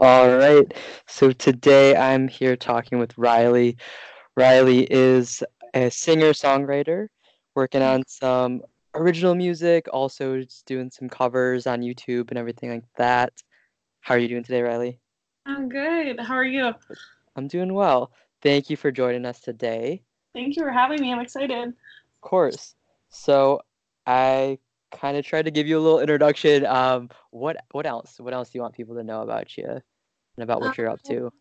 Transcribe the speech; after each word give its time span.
All 0.00 0.36
right. 0.36 0.72
So 1.08 1.32
today 1.32 1.96
I'm 1.96 2.28
here 2.28 2.54
talking 2.54 3.00
with 3.00 3.16
Ryli. 3.16 3.76
Ryli 4.38 4.86
is 4.88 5.42
a 5.74 5.90
singer-songwriter 5.90 7.08
working 7.56 7.82
on 7.82 8.04
some 8.06 8.62
original 8.94 9.34
music, 9.34 9.88
also 9.92 10.42
just 10.42 10.64
doing 10.66 10.88
some 10.92 11.08
covers 11.08 11.66
on 11.66 11.80
YouTube 11.80 12.30
and 12.30 12.38
everything 12.38 12.70
like 12.70 12.84
that. 12.96 13.32
How 14.00 14.14
are 14.14 14.18
you 14.18 14.28
doing 14.28 14.44
today, 14.44 14.60
Ryli? 14.60 14.98
I'm 15.46 15.68
good. 15.68 16.20
How 16.20 16.34
are 16.34 16.44
you? 16.44 16.72
I'm 17.34 17.48
doing 17.48 17.74
well. 17.74 18.12
Thank 18.40 18.70
you 18.70 18.76
for 18.76 18.92
joining 18.92 19.26
us 19.26 19.40
today. 19.40 20.04
Thank 20.32 20.54
you 20.54 20.62
for 20.62 20.70
having 20.70 21.00
me. 21.00 21.12
I'm 21.12 21.18
excited. 21.18 21.70
Of 21.70 22.20
course. 22.20 22.76
So 23.08 23.62
I 24.06 24.60
kind 24.90 25.16
of 25.16 25.24
tried 25.24 25.44
to 25.44 25.50
give 25.50 25.66
you 25.66 25.78
a 25.78 25.80
little 25.80 26.00
introduction. 26.00 26.66
Um, 26.66 27.10
what 27.30 27.56
what 27.72 27.86
else? 27.86 28.18
What 28.18 28.34
else 28.34 28.50
do 28.50 28.58
you 28.58 28.62
want 28.62 28.74
people 28.74 28.94
to 28.96 29.04
know 29.04 29.22
about 29.22 29.56
you 29.56 29.64
and 29.66 29.82
about 30.42 30.60
what 30.60 30.78
you're 30.78 30.88
up 30.88 31.02
to? 31.02 31.26
Um, 31.26 31.32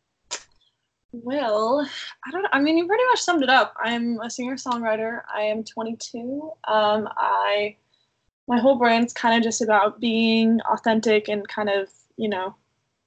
Well, 1.13 1.89
I 2.25 2.31
don't. 2.31 2.45
I 2.51 2.59
mean, 2.59 2.77
you 2.77 2.85
pretty 2.87 3.03
much 3.05 3.21
summed 3.21 3.43
it 3.43 3.49
up. 3.49 3.73
I'm 3.81 4.19
a 4.21 4.29
singer-songwriter. 4.29 5.21
I 5.33 5.41
am 5.41 5.63
22. 5.63 6.51
Um, 6.67 7.07
I 7.17 7.77
my 8.47 8.59
whole 8.59 8.75
brand's 8.77 9.13
kind 9.13 9.35
of 9.35 9.43
just 9.43 9.61
about 9.61 9.99
being 9.99 10.59
authentic 10.69 11.27
and 11.27 11.47
kind 11.47 11.69
of 11.69 11.89
you 12.17 12.29
know 12.29 12.55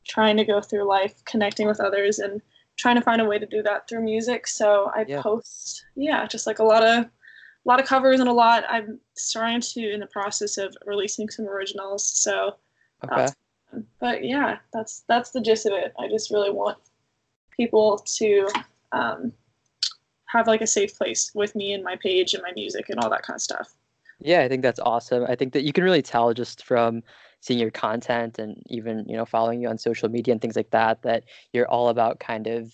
trying 0.09 0.37
to 0.39 0.45
go 0.45 0.61
through 0.61 0.89
life 0.89 1.23
connecting 1.25 1.67
with 1.67 1.81
others 1.81 2.19
and 2.19 2.41
trying 2.77 2.97
to 2.97 3.03
find 3.03 3.21
a 3.21 3.25
way 3.25 3.39
to 3.39 3.47
do 3.47 3.63
that 3.63 3.87
through 3.89 4.03
music. 4.03 4.47
So 4.47 4.91
I 4.95 5.05
Yeah. 5.05 5.23
post, 5.23 5.85
yeah, 5.95 6.27
just 6.27 6.47
like 6.47 6.59
a 6.59 6.65
lot 6.65 6.83
of 6.83 7.07
a 7.65 7.69
lot 7.69 7.81
of 7.81 7.87
covers 7.87 8.21
and 8.21 8.29
a 8.29 8.33
lot. 8.33 8.65
I'm 8.69 8.99
starting 9.17 9.61
to 9.61 9.93
in 9.93 10.01
the 10.01 10.07
process 10.07 10.59
of 10.59 10.77
releasing 10.87 11.29
some 11.29 11.47
originals. 11.47 12.07
So 12.07 12.57
Okay. 13.05 13.33
fun. 13.73 13.87
but 14.01 14.25
yeah, 14.25 14.59
that's 14.73 15.05
that's 15.09 15.31
the 15.31 15.41
gist 15.41 15.67
of 15.67 15.73
it. 15.73 15.93
I 15.99 16.09
just 16.09 16.31
really 16.31 16.51
want 16.51 16.79
people 17.51 17.99
to 18.19 18.49
um, 18.93 19.33
have 20.27 20.47
like 20.47 20.61
a 20.63 20.67
safe 20.67 20.97
place 20.97 21.33
with 21.35 21.55
me 21.55 21.73
and 21.73 21.85
my 21.85 21.97
page 21.97 22.35
and 22.35 22.43
my 22.43 22.53
music 22.53 22.89
and 22.89 22.99
all 22.99 23.11
that 23.11 23.23
kind 23.23 23.37
of 23.37 23.43
stuff. 23.43 23.75
Yeah, 24.21 24.43
I 24.43 24.49
think 24.49 24.63
that's 24.63 24.81
awesome. 24.81 25.25
I 25.29 25.35
think 25.35 25.53
that 25.55 25.65
you 25.65 25.73
can 25.73 25.85
really 25.85 26.03
tell 26.03 26.35
just 26.35 26.65
from 26.65 27.03
seeing 27.41 27.59
your 27.59 27.71
content 27.71 28.39
and 28.39 28.63
even, 28.67 29.05
you 29.09 29.17
know, 29.17 29.25
following 29.25 29.63
you 29.63 29.69
on 29.69 29.79
social 29.79 30.09
media 30.11 30.33
and 30.33 30.41
things 30.43 30.57
like 30.57 30.71
that, 30.71 31.03
that 31.03 31.25
you're 31.53 31.69
all 31.69 31.89
about 31.89 32.21
kind 32.21 32.47
of 32.47 32.73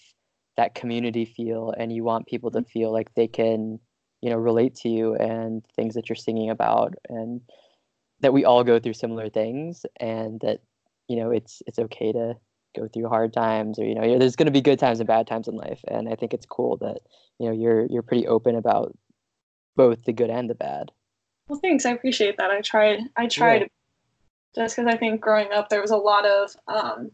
that 0.56 0.74
community 0.74 1.24
feel 1.24 1.72
and 1.78 1.92
you 1.92 2.02
want 2.02 2.26
people 2.26 2.50
to 2.50 2.62
feel 2.64 2.92
like 2.92 3.14
they 3.14 3.28
can, 3.28 3.78
you 4.26 4.32
know, 4.32 4.38
relate 4.38 4.74
to 4.74 4.88
you 4.88 5.14
and 5.14 5.64
things 5.76 5.94
that 5.94 6.08
you're 6.08 6.16
singing 6.16 6.50
about 6.50 6.94
and 7.08 7.40
that 8.18 8.32
we 8.32 8.44
all 8.44 8.64
go 8.64 8.80
through 8.80 8.92
similar 8.94 9.28
things 9.30 9.86
and 10.00 10.40
that, 10.40 10.58
you 11.06 11.14
know, 11.14 11.30
it's 11.30 11.62
it's 11.68 11.78
okay 11.78 12.10
to 12.10 12.34
go 12.76 12.88
through 12.88 13.08
hard 13.08 13.32
times 13.32 13.78
or, 13.78 13.84
you 13.84 13.94
know, 13.94 14.18
there's 14.18 14.34
going 14.34 14.46
to 14.46 14.50
be 14.52 14.60
good 14.60 14.80
times 14.80 14.98
and 14.98 15.06
bad 15.06 15.28
times 15.28 15.46
in 15.46 15.54
life. 15.54 15.78
And 15.86 16.08
I 16.08 16.16
think 16.16 16.34
it's 16.34 16.44
cool 16.44 16.76
that, 16.78 17.02
you 17.38 17.46
know, 17.46 17.52
you're 17.52 17.86
you're 17.86 18.02
pretty 18.02 18.26
open 18.26 18.56
about 18.56 18.98
both 19.76 20.02
the 20.02 20.12
good 20.12 20.30
and 20.30 20.50
the 20.50 20.56
bad. 20.56 20.90
Well, 21.46 21.60
thanks. 21.60 21.86
I 21.86 21.92
appreciate 21.92 22.36
that. 22.38 22.50
I 22.50 22.62
tried. 22.62 23.02
I 23.16 23.28
tried 23.28 23.60
Yeah. 24.56 24.64
just 24.64 24.74
because 24.74 24.92
I 24.92 24.96
think 24.98 25.20
growing 25.20 25.52
up 25.52 25.68
there 25.68 25.82
was 25.82 25.92
a 25.92 25.96
lot 25.96 26.26
of 26.26 26.50
um, 26.66 27.12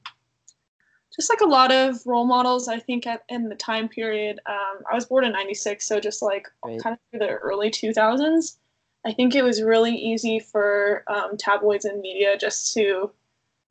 just 1.14 1.30
like 1.30 1.40
a 1.40 1.46
lot 1.46 1.70
of 1.72 2.00
role 2.06 2.24
models. 2.24 2.68
I 2.68 2.78
think 2.78 3.06
at, 3.06 3.22
in 3.28 3.48
the 3.48 3.54
time 3.54 3.88
period, 3.88 4.40
um, 4.46 4.82
I 4.90 4.94
was 4.94 5.04
born 5.06 5.24
in 5.24 5.32
'96, 5.32 5.86
so 5.86 6.00
just 6.00 6.22
like 6.22 6.48
Right. 6.64 6.80
kind 6.82 6.94
of 6.94 6.98
through 7.10 7.26
the 7.26 7.34
early 7.34 7.70
2000s, 7.70 8.56
I 9.04 9.12
think 9.12 9.34
it 9.34 9.42
was 9.42 9.62
really 9.62 9.94
easy 9.94 10.38
for 10.38 11.04
um, 11.08 11.36
tabloids 11.36 11.84
and 11.84 12.00
media 12.00 12.36
just 12.38 12.72
to 12.74 13.10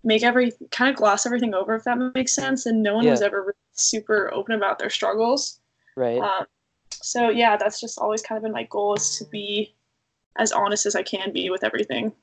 make 0.04 0.24
every 0.24 0.52
kind 0.72 0.90
of 0.90 0.96
gloss 0.96 1.26
everything 1.26 1.54
over, 1.54 1.76
if 1.76 1.84
that 1.84 1.98
makes 2.16 2.34
sense. 2.34 2.66
And 2.66 2.82
no 2.84 2.96
one 2.96 3.06
was 3.08 3.22
ever 3.22 3.42
really 3.42 3.54
super 3.74 4.34
open 4.34 4.56
about 4.56 4.80
their 4.80 4.90
struggles. 4.90 5.60
Right. 5.96 6.20
Um, 6.20 6.46
so 6.92 7.30
yeah, 7.30 7.58
that's 7.58 7.80
just 7.80 7.98
always 8.00 8.22
kind 8.22 8.38
of 8.38 8.44
been 8.44 8.52
my 8.52 8.64
goal 8.64 8.96
is 8.96 9.18
to 9.18 9.26
be 9.26 9.74
as 10.38 10.52
honest 10.52 10.86
as 10.86 10.96
I 10.96 11.04
can 11.04 11.32
be 11.32 11.50
with 11.50 11.64
everything. 11.64 12.14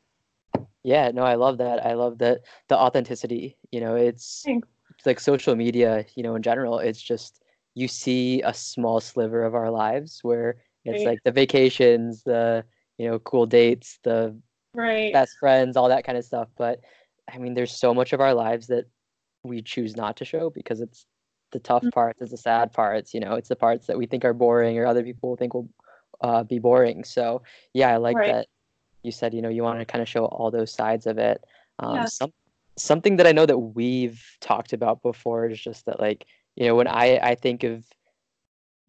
Yeah, 0.82 1.10
no, 1.12 1.22
I 1.22 1.34
love 1.34 1.58
that. 1.58 1.84
I 1.84 1.94
love 1.94 2.18
that 2.18 2.42
the 2.68 2.76
authenticity, 2.76 3.56
you 3.70 3.80
know, 3.80 3.96
it's 3.96 4.42
Thanks. 4.44 4.68
Like 5.06 5.20
social 5.20 5.54
media, 5.56 6.04
you 6.14 6.22
know, 6.22 6.34
in 6.34 6.42
general, 6.42 6.78
it's 6.78 7.00
just 7.02 7.42
you 7.74 7.88
see 7.88 8.42
a 8.42 8.52
small 8.54 9.00
sliver 9.00 9.44
of 9.44 9.54
our 9.54 9.70
lives 9.70 10.20
where 10.22 10.56
it's 10.84 11.04
Right. 11.04 11.06
like 11.06 11.22
the 11.24 11.32
vacations, 11.32 12.22
the, 12.24 12.64
you 12.98 13.08
know, 13.08 13.18
cool 13.20 13.46
dates, 13.46 13.98
the 14.02 14.36
Right. 14.74 15.12
best 15.12 15.38
friends, 15.38 15.76
all 15.76 15.88
that 15.88 16.04
kind 16.04 16.18
of 16.18 16.24
stuff. 16.24 16.48
But 16.56 16.80
I 17.32 17.38
mean, 17.38 17.54
there's 17.54 17.72
so 17.78 17.94
much 17.94 18.12
of 18.12 18.20
our 18.20 18.34
lives 18.34 18.68
that 18.68 18.86
we 19.44 19.62
choose 19.62 19.96
not 19.96 20.16
to 20.18 20.24
show 20.24 20.50
because 20.50 20.80
it's 20.80 21.06
the 21.52 21.58
tough 21.60 21.84
Mhm. 21.84 21.92
parts, 21.92 22.20
it's 22.20 22.30
the 22.32 22.36
sad 22.36 22.72
parts, 22.72 23.14
you 23.14 23.20
know, 23.20 23.34
it's 23.34 23.48
the 23.48 23.56
parts 23.56 23.86
that 23.86 23.98
we 23.98 24.06
think 24.06 24.24
are 24.24 24.34
boring 24.34 24.78
or 24.78 24.86
other 24.86 25.02
people 25.02 25.36
think 25.36 25.54
will 25.54 25.68
uh, 26.20 26.42
be 26.44 26.58
boring. 26.58 27.04
So 27.04 27.42
yeah, 27.74 27.90
I 27.90 27.96
like 27.98 28.16
Right. 28.16 28.26
that 28.26 28.46
you 29.02 29.12
said, 29.12 29.34
you 29.34 29.42
know, 29.42 29.48
you 29.48 29.62
want 29.62 29.78
to 29.80 29.84
kind 29.86 30.02
of 30.02 30.08
show 30.08 30.26
all 30.26 30.50
those 30.50 30.72
sides 30.72 31.06
of 31.06 31.18
it. 31.18 31.42
Um, 31.78 31.94
Yeah. 31.94 32.04
some 32.06 32.32
something 32.78 33.16
that 33.16 33.26
I 33.26 33.32
know 33.32 33.46
that 33.46 33.58
we've 33.58 34.22
talked 34.40 34.72
about 34.72 35.02
before 35.02 35.46
is 35.48 35.60
just 35.60 35.86
that 35.86 36.00
like, 36.00 36.26
you 36.56 36.66
know, 36.66 36.74
when 36.74 36.88
I 36.88 37.18
I 37.18 37.34
think 37.34 37.64
of 37.64 37.84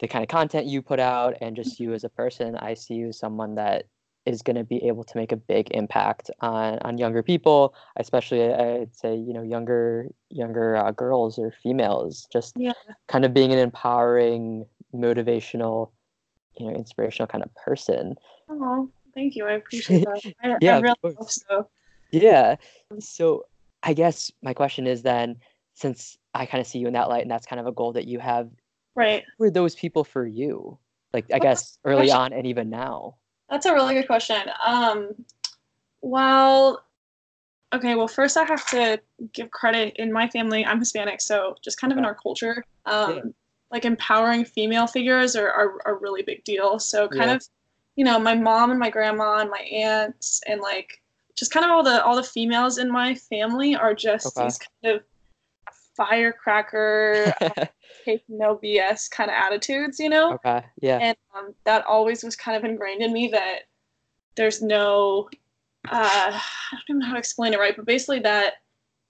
the 0.00 0.08
kind 0.08 0.22
of 0.22 0.28
content 0.28 0.66
you 0.66 0.80
put 0.82 0.98
out 0.98 1.36
and 1.40 1.54
just 1.56 1.78
you 1.78 1.92
as 1.92 2.04
a 2.04 2.08
person, 2.08 2.56
I 2.56 2.74
see 2.74 2.94
you 2.94 3.08
as 3.08 3.18
someone 3.18 3.56
that 3.56 3.84
is 4.26 4.42
going 4.42 4.56
to 4.56 4.64
be 4.64 4.86
able 4.86 5.02
to 5.04 5.16
make 5.16 5.32
a 5.32 5.36
big 5.36 5.70
impact 5.72 6.30
on 6.40 6.78
on 6.80 6.98
younger 6.98 7.22
people, 7.22 7.74
especially 7.96 8.42
uh, 8.52 8.80
I'd 8.82 8.94
say, 8.94 9.14
you 9.14 9.32
know, 9.32 9.42
younger 9.42 10.08
younger 10.30 10.76
uh, 10.76 10.90
girls 10.92 11.38
or 11.38 11.50
females, 11.62 12.26
just 12.32 12.56
Yeah. 12.56 12.72
kind 13.08 13.24
of 13.24 13.34
being 13.34 13.52
an 13.52 13.58
empowering, 13.58 14.66
motivational, 14.94 15.90
you 16.56 16.66
know, 16.66 16.74
inspirational 16.76 17.26
kind 17.26 17.44
of 17.44 17.54
person. 17.54 18.14
Oh, 18.48 18.90
thank 19.14 19.36
you. 19.36 19.46
I 19.46 19.52
appreciate 19.52 20.04
that. 20.04 20.34
I, 20.42 20.56
Yeah, 20.60 20.76
I 20.76 20.80
really 20.80 20.96
hope 21.02 21.30
so. 21.30 21.68
Yeah. 22.10 22.56
So 22.98 23.44
I 23.82 23.94
guess 23.94 24.30
my 24.42 24.54
question 24.54 24.86
is 24.86 25.02
then, 25.02 25.36
since 25.74 26.18
I 26.34 26.46
kind 26.46 26.60
of 26.60 26.66
see 26.66 26.78
you 26.78 26.86
in 26.86 26.92
that 26.92 27.08
light 27.08 27.22
and 27.22 27.30
that's 27.30 27.46
kind 27.46 27.60
of 27.60 27.66
a 27.66 27.72
goal 27.72 27.92
that 27.92 28.06
you 28.06 28.18
have, 28.18 28.50
Right. 28.94 29.24
who 29.38 29.44
are 29.44 29.50
those 29.50 29.74
people 29.74 30.04
for 30.04 30.26
you? 30.26 30.78
Like 31.12 31.26
I 31.32 31.38
guess 31.38 31.78
early 31.84 32.08
question. 32.08 32.16
on 32.16 32.32
and 32.32 32.46
even 32.46 32.70
now. 32.70 33.16
That's 33.48 33.66
a 33.66 33.72
really 33.72 33.94
good 33.94 34.06
question. 34.06 34.42
Um, 34.64 35.24
well, 36.02 36.84
okay. 37.72 37.94
Well, 37.94 38.08
first 38.08 38.36
I 38.36 38.44
have 38.44 38.66
to 38.70 39.00
give 39.32 39.50
credit 39.50 39.96
in 39.96 40.12
my 40.12 40.28
family. 40.28 40.64
I'm 40.64 40.78
Hispanic, 40.78 41.20
so 41.20 41.56
just 41.62 41.80
kind 41.80 41.92
of 41.92 41.98
in 41.98 42.04
our 42.04 42.14
culture, 42.14 42.64
um, 42.86 43.16
Yeah. 43.16 43.22
like 43.70 43.84
empowering 43.84 44.44
female 44.44 44.86
figures 44.86 45.34
are, 45.36 45.50
are 45.50 45.78
are 45.86 45.94
a 45.96 45.98
really 45.98 46.22
big 46.22 46.44
deal. 46.44 46.78
So 46.78 47.08
kind 47.08 47.30
Yeah. 47.30 47.36
of, 47.36 47.48
you 47.96 48.04
know, 48.04 48.18
my 48.18 48.34
mom 48.34 48.70
and 48.70 48.78
my 48.78 48.90
grandma 48.90 49.38
and 49.38 49.50
my 49.50 49.60
aunts 49.60 50.42
and 50.46 50.60
like 50.60 51.00
just 51.40 51.50
kind 51.52 51.64
of 51.64 51.70
all 51.72 51.82
the 51.82 52.04
all 52.04 52.14
the 52.14 52.22
females 52.22 52.76
in 52.76 52.90
my 52.92 53.14
family 53.14 53.74
are 53.74 53.94
just 53.94 54.26
Okay. 54.36 54.44
these 54.44 54.58
kind 54.58 54.96
of 54.96 55.02
firecracker, 55.96 57.32
take 58.04 58.22
no 58.28 58.56
BS 58.62 59.10
kind 59.10 59.30
of 59.30 59.34
attitudes, 59.34 59.98
you 59.98 60.10
know. 60.10 60.34
Okay. 60.34 60.62
Yeah. 60.82 60.98
and 61.00 61.16
um, 61.34 61.54
that 61.64 61.84
always 61.86 62.22
was 62.22 62.36
kind 62.36 62.58
of 62.58 62.64
ingrained 62.70 63.00
in 63.02 63.12
me 63.12 63.28
that 63.28 63.60
there's 64.36 64.60
no 64.60 65.30
uh, 65.90 66.30
I 66.30 66.40
don't 66.72 66.82
even 66.90 66.98
know 67.00 67.06
how 67.06 67.12
to 67.14 67.18
explain 67.18 67.54
it 67.54 67.58
right, 67.58 67.74
but 67.74 67.86
basically 67.86 68.20
that 68.20 68.54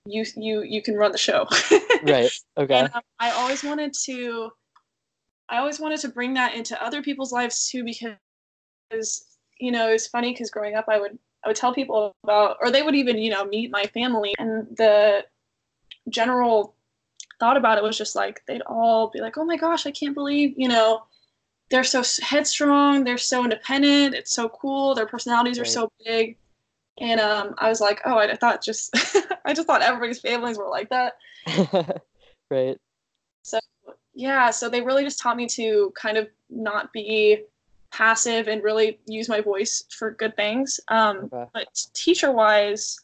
you 0.07 0.25
you 0.37 0.63
you 0.63 0.83
can 0.83 0.95
run 0.95 1.13
the 1.13 1.19
show. 1.19 1.47
Right. 2.03 2.31
Okay. 2.57 2.79
And 2.79 2.91
um, 2.95 3.03
I 3.19 3.31
always 3.33 3.63
wanted 3.63 3.93
to 4.05 4.51
I 5.51 5.59
always 5.59 5.81
wanted 5.81 6.01
to 6.01 6.09
bring 6.09 6.33
that 6.35 6.55
into 6.55 6.83
other 6.83 7.03
people's 7.03 7.33
lives 7.33 7.69
too 7.69 7.85
because 7.85 9.27
you 9.59 9.71
know 9.73 9.89
it's 9.91 10.07
funny 10.07 10.33
because 10.33 10.51
growing 10.51 10.77
up 10.77 10.87
I 10.89 10.99
would 10.99 11.19
I 11.45 11.49
would 11.49 11.57
tell 11.57 11.75
people 11.75 12.15
about 12.25 12.57
or 12.61 12.71
they 12.71 12.83
would 12.83 12.95
even 12.95 13.19
you 13.19 13.31
know 13.31 13.45
meet 13.45 13.71
my 13.71 13.85
family 13.85 14.35
and 14.39 14.67
the 14.77 15.25
general 16.09 16.75
thought 17.39 17.57
about 17.57 17.79
it 17.79 17.85
was 17.85 17.97
just 17.97 18.15
like 18.15 18.43
they'd 18.47 18.63
all 18.63 19.09
be 19.09 19.21
like 19.21 19.39
oh 19.39 19.45
my 19.45 19.57
gosh 19.57 19.87
I 19.87 19.91
can't 19.91 20.15
believe 20.15 20.55
you 20.57 20.69
know 20.69 21.03
they're 21.71 21.85
so 21.85 22.03
headstrong 22.23 23.05
they're 23.05 23.17
so 23.19 23.45
independent 23.45 24.15
it's 24.15 24.33
so 24.33 24.49
cool 24.49 24.95
their 24.95 25.07
personalities 25.07 25.59
are 25.59 25.63
Right. 25.63 25.71
so 25.71 25.93
big 26.05 26.37
and 27.01 27.21
um, 27.21 27.55
I 27.59 27.69
was 27.69 27.81
like 27.81 28.01
oh 28.05 28.19
I, 28.19 28.33
I 28.33 28.37
thought 28.37 28.63
just 28.63 28.95
I 29.47 29.55
just 29.55 29.67
thought 29.67 29.83
everybody's 29.83 30.21
families 30.21 30.59
were 30.59 30.69
like 30.69 30.91
that 30.91 31.15
right. 32.51 32.77
So, 33.43 33.59
yeah 34.15 34.51
so 34.51 34.69
they 34.69 34.83
really 34.83 35.05
just 35.05 35.19
taught 35.21 35.37
me 35.37 35.47
to 35.49 35.93
kind 35.97 36.19
of 36.19 36.29
not 36.51 36.93
be 36.93 37.45
passive 37.93 38.49
and 38.49 38.63
really 38.63 38.99
use 39.07 39.29
my 39.29 39.41
voice 39.41 39.85
for 39.91 40.13
good 40.13 40.35
things 40.37 40.81
um, 40.89 41.31
Okay. 41.33 41.47
but 41.53 41.87
teacher 41.95 42.31
wise 42.33 42.99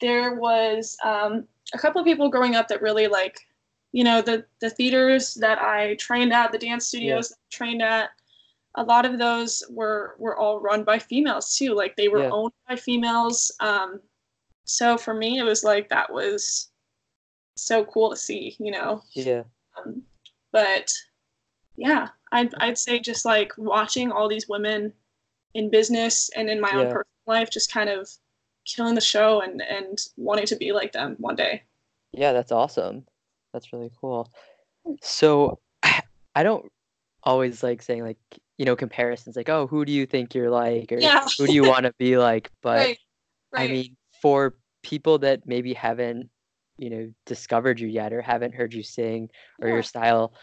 there 0.00 0.34
was 0.34 0.96
um, 1.04 1.44
a 1.74 1.78
couple 1.78 2.00
of 2.00 2.06
people 2.06 2.28
growing 2.28 2.54
up 2.54 2.68
that 2.68 2.82
really 2.82 3.06
like 3.08 3.38
you 3.92 4.04
know 4.04 4.22
the 4.22 4.44
the 4.60 4.70
theaters 4.70 5.34
that 5.34 5.58
i 5.58 5.94
trained 5.96 6.32
at 6.32 6.50
the 6.50 6.58
dance 6.58 6.86
studios 6.86 7.28
that 7.28 7.36
I 7.36 7.48
trained 7.50 7.82
at 7.82 8.10
a 8.76 8.82
lot 8.82 9.04
of 9.04 9.18
those 9.18 9.62
were 9.68 10.14
were 10.18 10.36
all 10.36 10.60
run 10.60 10.82
by 10.82 10.98
females 10.98 11.56
too 11.56 11.74
like 11.74 11.94
they 11.96 12.08
were 12.08 12.22
Yeah. 12.22 12.30
owned 12.32 12.52
by 12.68 12.76
females 12.76 13.52
um, 13.60 14.00
so 14.64 14.96
for 14.96 15.12
me 15.12 15.38
it 15.38 15.42
was 15.44 15.62
like 15.62 15.88
that 15.90 16.10
was 16.10 16.72
so 17.56 17.84
cool 17.84 18.10
to 18.10 18.16
see, 18.16 18.56
you 18.58 18.70
know. 18.70 19.02
Yeah. 19.14 19.44
Um, 19.76 20.02
but 20.52 20.92
yeah, 21.76 22.08
I'd 22.32 22.54
I'd 22.60 22.78
say 22.78 22.98
just 23.00 23.24
like 23.24 23.52
watching 23.56 24.12
all 24.12 24.28
these 24.28 24.48
women 24.48 24.92
in 25.54 25.70
business 25.70 26.30
and 26.36 26.48
in 26.48 26.60
my 26.60 26.72
own 26.74 26.86
personal 26.86 27.04
life, 27.26 27.50
just 27.50 27.72
kind 27.72 27.90
of 27.90 28.08
killing 28.64 28.94
the 28.94 29.00
show 29.00 29.40
and 29.40 29.62
and 29.62 29.98
wanting 30.16 30.46
to 30.46 30.56
be 30.56 30.72
like 30.72 30.92
them 30.92 31.16
one 31.18 31.36
day. 31.36 31.62
Yeah, 32.12 32.32
that's 32.32 32.52
awesome. 32.52 33.06
That's 33.52 33.72
really 33.72 33.90
cool. 34.00 34.30
So 35.02 35.60
I 36.34 36.42
don't 36.42 36.70
always 37.22 37.62
like 37.62 37.82
saying 37.82 38.02
like, 38.02 38.18
you 38.58 38.64
know, 38.64 38.76
comparisons 38.76 39.36
like, 39.36 39.48
oh, 39.48 39.66
who 39.66 39.84
do 39.84 39.92
you 39.92 40.06
think 40.06 40.34
you're 40.34 40.50
like 40.50 40.92
or 40.92 41.00
Yeah. 41.00 41.24
who 41.38 41.46
do 41.46 41.52
you 41.52 41.64
want 41.64 41.84
to 41.86 41.94
be 41.98 42.16
like? 42.18 42.50
But 42.62 42.78
right. 42.78 42.98
I 43.54 43.68
mean, 43.68 43.96
for 44.20 44.54
people 44.82 45.18
that 45.18 45.46
maybe 45.46 45.74
haven't, 45.74 46.30
you 46.78 46.90
know, 46.90 47.12
discovered 47.26 47.80
you 47.80 47.88
yet 47.88 48.12
or 48.12 48.22
haven't 48.22 48.54
heard 48.54 48.74
you 48.74 48.82
sing 48.82 49.30
or 49.60 49.68
Yeah. 49.68 49.74
your 49.74 49.82
style, 49.82 50.34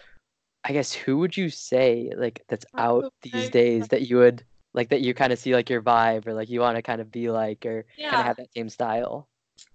I 0.64 0.74
guess 0.74 0.92
who 0.94 1.18
would 1.20 1.38
you 1.38 1.50
say 1.50 2.12
like 2.16 2.44
that's 2.50 2.66
out 2.78 3.14
these 3.22 3.50
days 3.50 3.88
that 3.90 4.10
you 4.10 4.18
would 4.18 4.44
like 4.74 4.90
that 4.90 5.02
you 5.02 5.14
kind 5.14 5.34
of 5.34 5.40
see 5.40 5.54
like 5.54 5.70
your 5.70 5.82
vibe 5.82 6.28
or 6.28 6.34
like 6.34 6.50
you 6.50 6.60
want 6.60 6.76
to 6.76 6.82
kind 6.82 7.02
of 7.02 7.12
be 7.12 7.30
like 7.30 7.66
or 7.66 7.86
kind 8.02 8.20
of 8.20 8.26
have 8.26 8.38
that 8.38 8.54
same 8.56 8.70
style? 8.70 9.30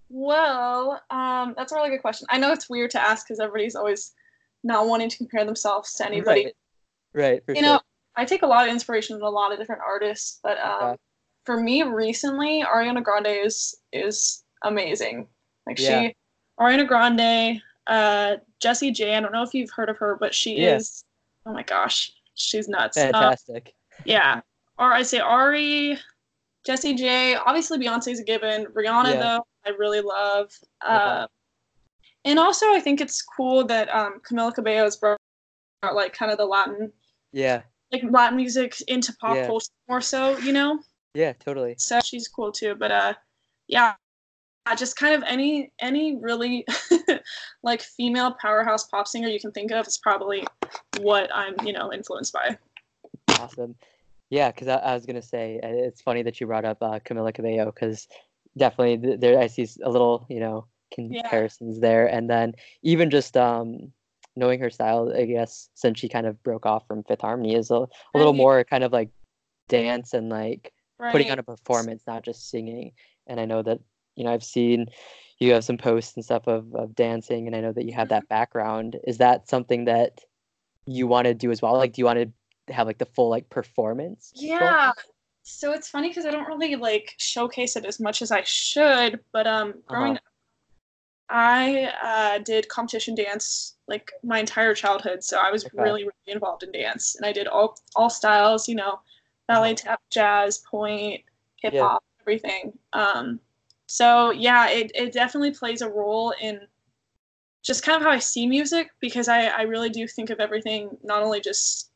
Well, 0.09 1.01
um, 1.09 1.53
that's 1.57 1.71
a 1.71 1.75
really 1.75 1.89
good 1.89 2.01
question. 2.01 2.27
I 2.29 2.37
know 2.37 2.51
it's 2.51 2.69
weird 2.69 2.91
to 2.91 3.01
ask 3.01 3.25
because 3.25 3.39
everybody's 3.39 3.75
always 3.75 4.13
not 4.63 4.87
wanting 4.87 5.09
to 5.09 5.17
compare 5.17 5.45
themselves 5.45 5.93
to 5.95 6.05
anybody. 6.05 6.51
Right. 7.13 7.41
Right. 7.43 7.43
You 7.47 7.55
sure. 7.55 7.63
know, 7.63 7.79
I 8.15 8.25
take 8.25 8.43
a 8.43 8.47
lot 8.47 8.67
of 8.67 8.73
inspiration 8.73 9.17
from 9.17 9.25
a 9.25 9.29
lot 9.29 9.51
of 9.51 9.59
different 9.59 9.81
artists, 9.85 10.39
but 10.43 10.57
um, 10.59 10.89
Okay. 10.89 10.97
for 11.45 11.59
me 11.59 11.83
recently, 11.83 12.63
Ariana 12.63 13.03
Grande 13.03 13.27
is 13.27 13.75
is 13.91 14.43
amazing. 14.63 15.27
Like 15.67 15.79
Yeah. 15.79 16.01
she, 16.01 16.15
Ariana 16.59 16.87
Grande, 16.87 17.61
uh, 17.87 18.37
Jessie 18.65 18.89
J. 18.89 19.15
I 19.15 19.19
don't 19.19 19.31
know 19.31 19.43
if 19.43 19.53
you've 19.53 19.69
heard 19.69 19.89
of 19.89 19.97
her, 19.97 20.17
but 20.19 20.33
she 20.33 20.55
Yeah. 20.59 20.77
is. 20.77 21.03
Oh 21.45 21.53
my 21.53 21.61
gosh, 21.61 22.11
she's 22.33 22.67
nuts. 22.67 22.97
Um, 22.97 23.11
Fantastic. 23.11 23.75
yeah, 24.05 24.41
or 24.79 24.91
I 24.91 25.03
say 25.03 25.19
Ari, 25.19 25.99
Jessie 26.65 26.95
J. 26.95 27.35
Obviously, 27.35 27.77
Beyonce's 27.77 28.19
a 28.19 28.23
given. 28.23 28.65
Rihanna 28.73 29.13
Yeah. 29.13 29.19
though, 29.19 29.47
I 29.67 29.69
really 29.77 30.01
love. 30.01 30.51
Uh, 30.81 31.27
and 32.23 32.39
also, 32.39 32.65
I 32.73 32.79
think 32.79 33.01
it's 33.01 33.21
cool 33.21 33.63
that 33.65 33.87
um, 33.93 34.19
Camila 34.27 34.51
Cabello 34.55 34.85
has 34.85 34.97
brought 34.97 35.19
out 35.83 35.93
like 35.93 36.13
kind 36.13 36.31
of 36.31 36.39
the 36.39 36.45
Latin 36.45 36.91
yeah. 37.33 37.61
like 37.91 38.01
Latin 38.09 38.35
music 38.35 38.81
into 38.87 39.13
pop 39.21 39.35
Yeah. 39.35 39.45
culture 39.45 39.69
more 39.87 40.01
so, 40.01 40.39
you 40.39 40.53
know. 40.53 40.79
Yeah, 41.13 41.33
totally. 41.33 41.75
So 41.77 41.99
she's 41.99 42.27
cool 42.27 42.51
too. 42.51 42.73
But 42.73 42.91
uh, 42.91 43.13
yeah, 43.67 43.93
just 44.73 44.95
kind 44.95 45.13
of 45.13 45.21
any 45.27 45.71
any 45.79 46.17
really 46.19 46.65
like 47.63 47.81
female 47.83 48.35
powerhouse 48.41 48.87
pop 48.87 49.07
singer 49.07 49.27
you 49.27 49.39
can 49.39 49.51
think 49.51 49.71
of 49.71 49.85
is 49.85 49.99
probably 49.99 50.47
what 50.97 51.29
I'm 51.33 51.55
you 51.63 51.73
know 51.73 51.93
influenced 51.93 52.33
by. 52.33 52.57
Awesome. 53.39 53.75
Yeah, 54.31 54.51
because 54.51 54.67
I, 54.67 54.77
I 54.77 54.93
was 54.95 55.05
gonna 55.05 55.21
say 55.21 55.59
uh, 55.63 55.67
it's 55.67 56.01
funny 56.01 56.23
that 56.23 56.41
you 56.41 56.47
brought 56.47 56.65
up 56.65 56.81
uh, 56.81 56.99
Camila 56.99 57.33
Cabello 57.33 57.65
because 57.65 58.07
definitely 58.57 58.97
th- 58.97 59.19
there 59.19 59.39
I 59.39 59.47
see 59.47 59.67
a 59.83 59.89
little 59.89 60.25
you 60.29 60.39
know 60.39 60.65
comparisons 60.93 61.79
there, 61.79 62.07
and 62.07 62.29
then 62.29 62.53
even 62.81 63.11
just 63.11 63.37
um 63.37 63.91
knowing 64.35 64.59
her 64.59 64.69
style, 64.69 65.13
I 65.15 65.25
guess 65.25 65.69
since 65.75 65.99
she 65.99 66.09
kind 66.09 66.25
of 66.25 66.41
broke 66.43 66.65
off 66.65 66.87
from 66.87 67.03
Fifth 67.03 67.21
Harmony 67.21 67.55
is 67.55 67.71
a, 67.71 67.75
a 67.75 68.17
little 68.17 68.33
more 68.33 68.63
kind 68.65 68.83
of 68.83 68.91
like 68.91 69.09
dance 69.69 70.13
and 70.13 70.29
like 70.29 70.71
Right. 70.97 71.11
putting 71.11 71.29
on 71.29 71.39
a 71.39 71.43
performance, 71.43 72.03
not 72.07 72.23
just 72.23 72.49
singing. 72.49 72.93
And 73.27 73.37
I 73.37 73.43
know 73.45 73.61
that 73.63 73.79
you 74.15 74.23
know 74.23 74.31
I've 74.33 74.43
seen 74.43 74.87
you 75.39 75.53
have 75.53 75.63
some 75.65 75.77
posts 75.77 76.15
and 76.15 76.23
stuff 76.25 76.47
of 76.47 76.73
of 76.75 76.95
dancing, 76.95 77.47
and 77.47 77.55
I 77.55 77.61
know 77.61 77.73
that 77.73 77.85
you 77.85 77.93
have 77.93 78.09
that 78.09 78.27
background. 78.29 78.97
Is 79.05 79.17
that 79.19 79.47
something 79.49 79.85
that 79.85 80.21
you 80.85 81.07
want 81.07 81.25
to 81.25 81.33
do 81.33 81.51
as 81.51 81.61
well? 81.61 81.75
Like, 81.77 81.93
do 81.93 82.01
you 82.01 82.05
want 82.05 82.19
to 82.19 82.73
have 82.73 82.87
like 82.87 82.97
the 82.99 83.05
full 83.05 83.29
like 83.29 83.49
performance? 83.49 84.31
Yeah. 84.35 84.91
So 85.43 85.73
it's 85.73 85.87
funny 85.89 86.09
because 86.09 86.25
I 86.25 86.31
don't 86.31 86.47
really 86.47 86.75
like 86.75 87.13
showcase 87.17 87.75
it 87.75 87.85
as 87.85 87.99
much 87.99 88.21
as 88.21 88.31
I 88.31 88.43
should, 88.43 89.23
but 89.31 89.45
um, 89.47 89.75
growing 89.87 90.13
Uh-huh. 90.13 90.17
up, 90.17 90.21
I 91.29 91.85
uh, 92.03 92.37
did 92.39 92.67
competition 92.69 93.15
dance 93.15 93.77
like 93.87 94.11
my 94.23 94.39
entire 94.39 94.73
childhood, 94.75 95.23
so 95.23 95.37
I 95.39 95.51
was 95.51 95.65
Okay. 95.65 95.77
really, 95.77 96.03
really 96.03 96.13
involved 96.27 96.63
in 96.63 96.71
dance, 96.71 97.15
and 97.15 97.25
I 97.25 97.31
did 97.31 97.47
all 97.47 97.77
all 97.95 98.09
styles, 98.09 98.67
you 98.67 98.75
know, 98.75 98.99
ballet, 99.47 99.71
Uh-huh. 99.71 99.75
tap, 99.75 100.01
jazz, 100.11 100.59
pointe, 100.59 101.21
hip 101.61 101.77
hop, 101.77 102.03
everything. 102.21 102.77
Um, 102.93 103.39
so 103.87 104.31
yeah, 104.31 104.69
it 104.69 104.91
it 104.95 105.13
definitely 105.13 105.51
plays 105.51 105.81
a 105.81 105.89
role 105.89 106.33
in 106.41 106.59
just 107.63 107.83
kind 107.83 107.97
of 107.97 108.03
how 108.03 108.11
I 108.11 108.19
see 108.19 108.45
music 108.47 108.89
because 108.99 109.27
I 109.27 109.45
I 109.47 109.61
really 109.63 109.89
do 109.89 110.07
think 110.07 110.29
of 110.29 110.39
everything 110.39 110.89
not 111.03 111.23
only 111.23 111.41
just 111.41 111.91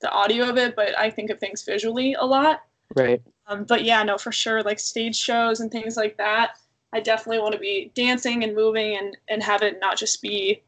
the 0.00 0.10
audio 0.10 0.48
of 0.48 0.56
it, 0.58 0.76
but 0.76 0.96
I 0.98 1.10
think 1.10 1.30
of 1.30 1.38
things 1.40 1.64
visually 1.64 2.14
a 2.14 2.24
lot. 2.24 2.62
Right. 2.96 3.20
Um, 3.48 3.64
but 3.64 3.84
yeah, 3.84 4.02
no, 4.02 4.16
for 4.18 4.30
sure, 4.32 4.62
like 4.62 4.78
stage 4.78 5.16
shows 5.16 5.60
and 5.60 5.70
things 5.70 5.96
like 5.96 6.16
that. 6.18 6.52
I 6.92 7.00
definitely 7.00 7.40
want 7.40 7.52
to 7.52 7.58
be 7.58 7.90
dancing 7.94 8.44
and 8.44 8.54
moving 8.54 8.96
and 8.96 9.16
and 9.28 9.42
have 9.42 9.62
it 9.62 9.78
not 9.80 9.96
just 9.98 10.22
be 10.22 10.62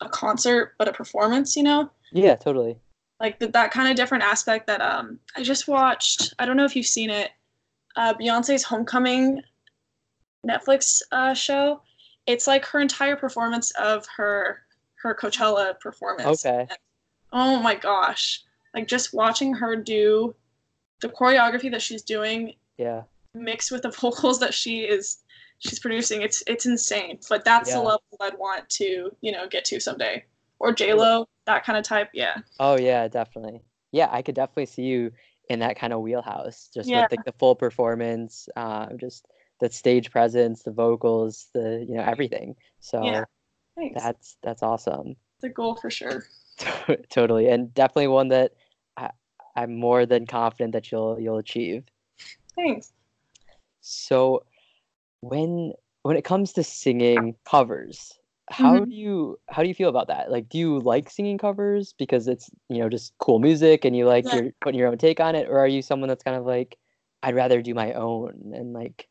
a 0.00 0.08
concert, 0.08 0.74
but 0.78 0.88
a 0.88 0.92
performance. 0.92 1.56
You 1.56 1.64
know, 1.64 1.90
Yeah, 2.12 2.36
totally. 2.36 2.76
like 3.20 3.38
that 3.40 3.52
that 3.52 3.70
kind 3.72 3.88
of 3.90 3.96
different 3.96 4.24
aspect 4.24 4.66
that 4.68 4.80
um 4.80 5.18
I 5.36 5.42
just 5.42 5.66
watched. 5.68 6.32
I 6.38 6.46
don't 6.46 6.56
know 6.56 6.64
if 6.64 6.74
you've 6.76 6.86
seen 6.86 7.10
it. 7.10 7.30
Uh, 7.96 8.14
Beyonce's 8.14 8.64
Homecoming 8.64 9.40
Netflix 10.46 11.02
uh, 11.12 11.34
show. 11.34 11.80
It's 12.26 12.46
like 12.46 12.64
her 12.66 12.80
entire 12.80 13.16
performance 13.16 13.70
of 13.72 14.06
her 14.16 14.60
her 15.02 15.14
Coachella 15.14 15.78
performance. 15.80 16.44
Okay. 16.46 16.66
Oh 17.32 17.58
my 17.60 17.74
gosh. 17.74 18.42
Like 18.74 18.88
just 18.88 19.12
watching 19.12 19.52
her 19.54 19.76
do 19.76 20.34
the 21.00 21.08
choreography 21.08 21.70
that 21.70 21.82
she's 21.82 22.02
doing 22.02 22.54
Yeah. 22.78 23.02
mixed 23.34 23.70
with 23.70 23.82
the 23.82 23.90
vocals 23.90 24.40
that 24.40 24.54
she 24.54 24.80
is 24.80 25.18
she's 25.58 25.78
producing, 25.78 26.22
it's 26.22 26.42
it's 26.46 26.64
insane. 26.66 27.18
But 27.28 27.44
that's 27.44 27.68
Yeah. 27.70 27.76
the 27.76 27.82
level 27.82 28.02
I'd 28.20 28.38
want 28.38 28.68
to, 28.70 29.10
you 29.20 29.32
know, 29.32 29.46
get 29.48 29.64
to 29.66 29.80
someday. 29.80 30.24
Or 30.58 30.72
J 30.72 30.94
Lo, 30.94 31.26
that 31.46 31.64
kind 31.64 31.76
of 31.76 31.84
type, 31.84 32.08
yeah. 32.14 32.38
Oh 32.58 32.78
yeah, 32.78 33.06
definitely. 33.08 33.60
Yeah, 33.92 34.08
I 34.10 34.22
could 34.22 34.34
definitely 34.34 34.66
see 34.66 34.82
you 34.82 35.12
in 35.50 35.58
that 35.58 35.76
kind 35.76 35.92
of 35.92 36.00
wheelhouse, 36.00 36.70
just 36.72 36.88
Yeah. 36.88 37.02
with 37.02 37.10
like 37.10 37.24
the 37.26 37.32
full 37.32 37.54
performance, 37.54 38.48
um, 38.56 38.96
just 38.98 39.26
the 39.60 39.70
stage 39.70 40.10
presence, 40.10 40.62
the 40.62 40.70
vocals, 40.72 41.48
the 41.54 41.84
you 41.88 41.94
know 41.96 42.02
everything. 42.02 42.56
So 42.80 43.04
Yeah. 43.04 43.24
That's 43.94 44.36
that's 44.42 44.62
awesome. 44.62 45.16
the 45.40 45.48
goal 45.48 45.74
for 45.76 45.90
sure. 45.90 46.24
totally, 47.10 47.48
and 47.48 47.72
definitely 47.74 48.06
one 48.08 48.28
that 48.28 48.52
I, 48.96 49.10
I'm 49.56 49.74
more 49.76 50.06
than 50.06 50.26
confident 50.26 50.72
that 50.72 50.90
you'll 50.92 51.18
you'll 51.20 51.38
achieve. 51.38 51.84
Thanks. 52.54 52.92
So 53.80 54.44
when 55.20 55.72
when 56.02 56.16
it 56.16 56.24
comes 56.24 56.52
to 56.54 56.62
singing 56.62 57.34
covers, 57.44 58.18
how 58.50 58.76
Mhm. 58.80 58.88
do 58.90 58.94
you 58.94 59.38
how 59.48 59.62
do 59.62 59.68
you 59.68 59.74
feel 59.74 59.88
about 59.88 60.08
that? 60.08 60.30
Like 60.30 60.48
do 60.48 60.58
you 60.58 60.78
like 60.80 61.10
singing 61.10 61.38
covers 61.38 61.94
because 61.98 62.28
it's, 62.28 62.50
you 62.68 62.78
know, 62.78 62.88
just 62.88 63.12
cool 63.18 63.38
music 63.38 63.84
and 63.84 63.96
you 63.96 64.06
like 64.06 64.24
Yeah. 64.26 64.36
you're 64.36 64.52
putting 64.60 64.78
your 64.78 64.88
own 64.88 64.98
take 64.98 65.20
on 65.20 65.34
it 65.34 65.48
or 65.48 65.58
are 65.58 65.68
you 65.68 65.82
someone 65.82 66.08
that's 66.08 66.22
kind 66.24 66.36
of 66.36 66.44
like 66.44 66.78
I'd 67.22 67.34
rather 67.34 67.62
do 67.62 67.74
my 67.74 67.92
own 67.94 68.52
and 68.54 68.72
like 68.72 69.08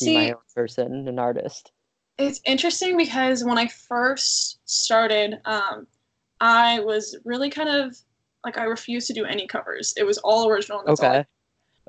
be 0.00 0.14
my 0.14 0.30
own 0.30 0.40
person, 0.54 1.08
an 1.08 1.18
artist? 1.18 1.72
it's 2.18 2.40
interesting 2.46 2.96
because 2.96 3.44
when 3.44 3.58
I 3.58 3.66
first 3.66 4.58
started, 4.64 5.38
um, 5.44 5.86
I 6.40 6.80
was 6.80 7.16
really 7.24 7.50
kind 7.50 7.68
of 7.68 7.96
like 8.44 8.58
I 8.58 8.64
refused 8.64 9.06
to 9.08 9.12
do 9.12 9.24
any 9.24 9.46
covers. 9.46 9.92
It 9.96 10.04
was 10.04 10.18
all 10.18 10.48
original. 10.48 10.80
And 10.80 10.88
that's 10.88 11.00
all 11.00 11.10
Okay. 11.10 11.24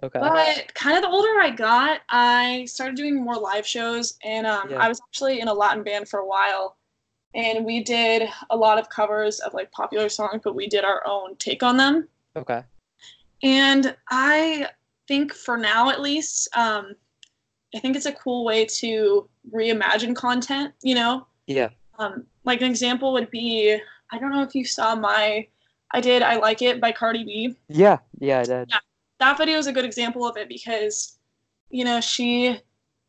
Okay. 0.03 0.19
But 0.19 0.73
kind 0.75 0.95
of 0.95 1.01
the 1.01 1.09
older 1.09 1.39
I 1.41 1.49
got, 1.49 2.01
I 2.09 2.65
started 2.65 2.95
doing 2.95 3.15
more 3.15 3.35
live 3.35 3.65
shows, 3.65 4.15
and 4.23 4.45
um, 4.45 4.69
Yeah. 4.69 4.77
I 4.77 4.87
was 4.87 5.01
actually 5.09 5.39
in 5.39 5.47
a 5.47 5.53
Latin 5.53 5.83
band 5.83 6.07
for 6.07 6.19
a 6.19 6.27
while, 6.27 6.77
and 7.33 7.65
we 7.65 7.83
did 7.83 8.29
a 8.51 8.55
lot 8.55 8.77
of 8.77 8.89
covers 8.89 9.39
of 9.39 9.55
like 9.55 9.71
popular 9.71 10.07
songs, 10.07 10.41
but 10.43 10.53
we 10.53 10.67
did 10.67 10.83
our 10.83 11.01
own 11.07 11.35
take 11.37 11.63
on 11.63 11.77
them. 11.77 12.07
Okay. 12.35 12.63
And 13.41 13.97
I 14.11 14.69
think 15.07 15.33
for 15.33 15.57
now, 15.57 15.89
at 15.89 15.99
least, 15.99 16.47
um, 16.55 16.93
I 17.75 17.79
think 17.79 17.95
it's 17.95 18.05
a 18.05 18.13
cool 18.13 18.45
way 18.45 18.65
to 18.65 19.29
reimagine 19.53 20.15
content. 20.15 20.73
You 20.81 20.95
know, 20.95 21.27
Yeah. 21.47 21.69
um, 21.99 22.25
like 22.45 22.61
an 22.61 22.69
example 22.69 23.13
would 23.13 23.29
be 23.31 23.77
I 24.11 24.17
don't 24.19 24.31
know 24.31 24.43
if 24.43 24.55
you 24.55 24.65
saw 24.65 24.95
my 24.95 25.47
I 25.91 26.01
did 26.01 26.21
I 26.21 26.37
like 26.37 26.61
it 26.61 26.79
by 26.81 26.91
Cardi 26.91 27.23
B. 27.23 27.55
Yeah. 27.69 27.97
Yeah, 28.19 28.39
I 28.39 28.43
did. 28.43 28.69
Yeah. 28.69 28.79
that 29.19 29.37
video 29.37 29.57
is 29.57 29.67
a 29.67 29.73
good 29.73 29.85
example 29.85 30.25
of 30.27 30.37
it 30.37 30.47
because 30.47 31.17
you 31.69 31.83
know 31.83 31.99
she 32.01 32.59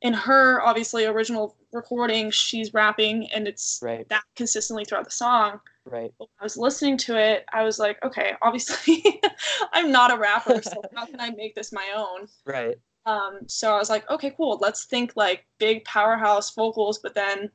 in 0.03 0.13
her 0.15 0.61
obviously 0.63 1.05
original 1.05 1.57
recording 1.73 2.31
she's 2.31 2.73
rapping 2.73 3.27
and 3.35 3.47
it's 3.49 3.81
Right. 3.83 4.09
that 4.09 4.23
consistently 4.37 4.85
throughout 4.85 5.05
the 5.05 5.11
song 5.11 5.61
Right. 5.85 6.13
When 6.19 6.29
i 6.41 6.45
was 6.45 6.57
listening 6.57 6.97
to 6.99 7.17
it 7.19 7.45
i 7.53 7.63
was 7.63 7.79
like 7.79 8.03
okay 8.05 8.33
obviously 8.43 9.21
i'm 9.73 9.91
not 9.93 10.13
a 10.13 10.17
rapper 10.17 10.63
so 10.63 10.83
how 10.97 11.05
can 11.07 11.21
i 11.21 11.31
make 11.31 11.55
this 11.55 11.73
my 11.73 11.87
own 11.97 12.29
Right. 12.45 12.77
Um, 13.09 13.41
so 13.47 13.75
i 13.75 13.79
was 13.79 13.91
like 13.91 14.09
okay 14.11 14.33
cool 14.37 14.59
let's 14.61 14.85
think 14.85 15.13
like 15.17 15.45
big 15.59 15.85
powerhouse 15.85 16.55
vocals 16.55 16.99
but 16.99 17.15
then 17.15 17.51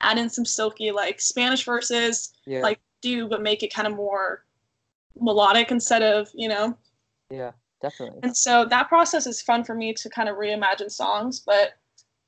add 0.00 0.18
in 0.18 0.28
some 0.28 0.44
silky 0.44 0.90
like 0.90 1.20
Spanish 1.20 1.64
verses, 1.64 2.32
Yeah. 2.46 2.62
like 2.62 2.80
do 3.02 3.28
but 3.28 3.42
make 3.42 3.62
it 3.62 3.72
kind 3.72 3.88
of 3.88 3.94
more 3.94 4.44
melodic 5.18 5.70
instead 5.70 6.02
of 6.02 6.28
you 6.34 6.48
know. 6.48 6.76
yeah, 7.30 7.52
definitely. 7.82 8.20
And 8.22 8.36
so 8.36 8.64
that 8.66 8.88
process 8.88 9.26
is 9.26 9.40
fun 9.42 9.64
for 9.64 9.74
me 9.74 9.92
to 9.94 10.08
kind 10.08 10.28
of 10.28 10.36
reimagine 10.36 10.90
songs, 10.90 11.40
but 11.40 11.74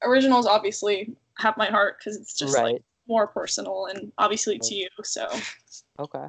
originals 0.02 0.46
obviously 0.46 1.14
have 1.38 1.56
my 1.56 1.66
heart 1.66 1.98
because 1.98 2.16
it's 2.16 2.34
just 2.34 2.54
right. 2.54 2.74
like 2.74 2.82
more 3.08 3.26
personal 3.26 3.86
and 3.86 4.12
obviously 4.18 4.58
to 4.58 4.74
you. 4.74 4.88
So 5.02 5.28
Okay. 5.98 6.26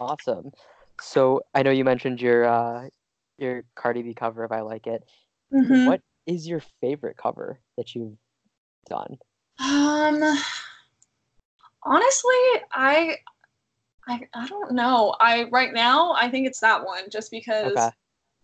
Awesome. 0.00 0.52
So 1.00 1.42
I 1.54 1.62
know 1.62 1.70
you 1.70 1.84
mentioned 1.84 2.20
your 2.20 2.44
uh 2.44 2.88
your 3.40 3.64
Cardi 3.74 4.02
B 4.02 4.14
cover 4.14 4.44
of 4.44 4.52
I 4.52 4.60
Like 4.60 4.86
It. 4.86 5.04
Mhm. 5.52 5.86
What 5.86 6.00
is 6.26 6.46
your 6.46 6.62
favorite 6.80 7.16
cover 7.16 7.60
that 7.76 7.94
you've 7.94 8.16
done? 8.88 9.18
Um, 9.58 10.22
honestly, 11.82 12.34
I, 12.72 13.16
I, 14.06 14.28
I 14.34 14.46
don't 14.46 14.72
know. 14.72 15.16
I 15.20 15.44
right 15.44 15.72
now 15.72 16.12
I 16.12 16.30
think 16.30 16.46
it's 16.46 16.60
that 16.60 16.84
one 16.84 17.10
just 17.10 17.30
because 17.30 17.76
Okay. 17.76 17.90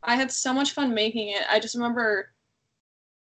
I 0.03 0.15
had 0.17 0.31
so 0.31 0.53
much 0.53 0.73
fun 0.73 0.95
making 0.95 1.31
it. 1.31 1.43
I 1.51 1.59
just 1.59 1.75
remember 1.75 2.33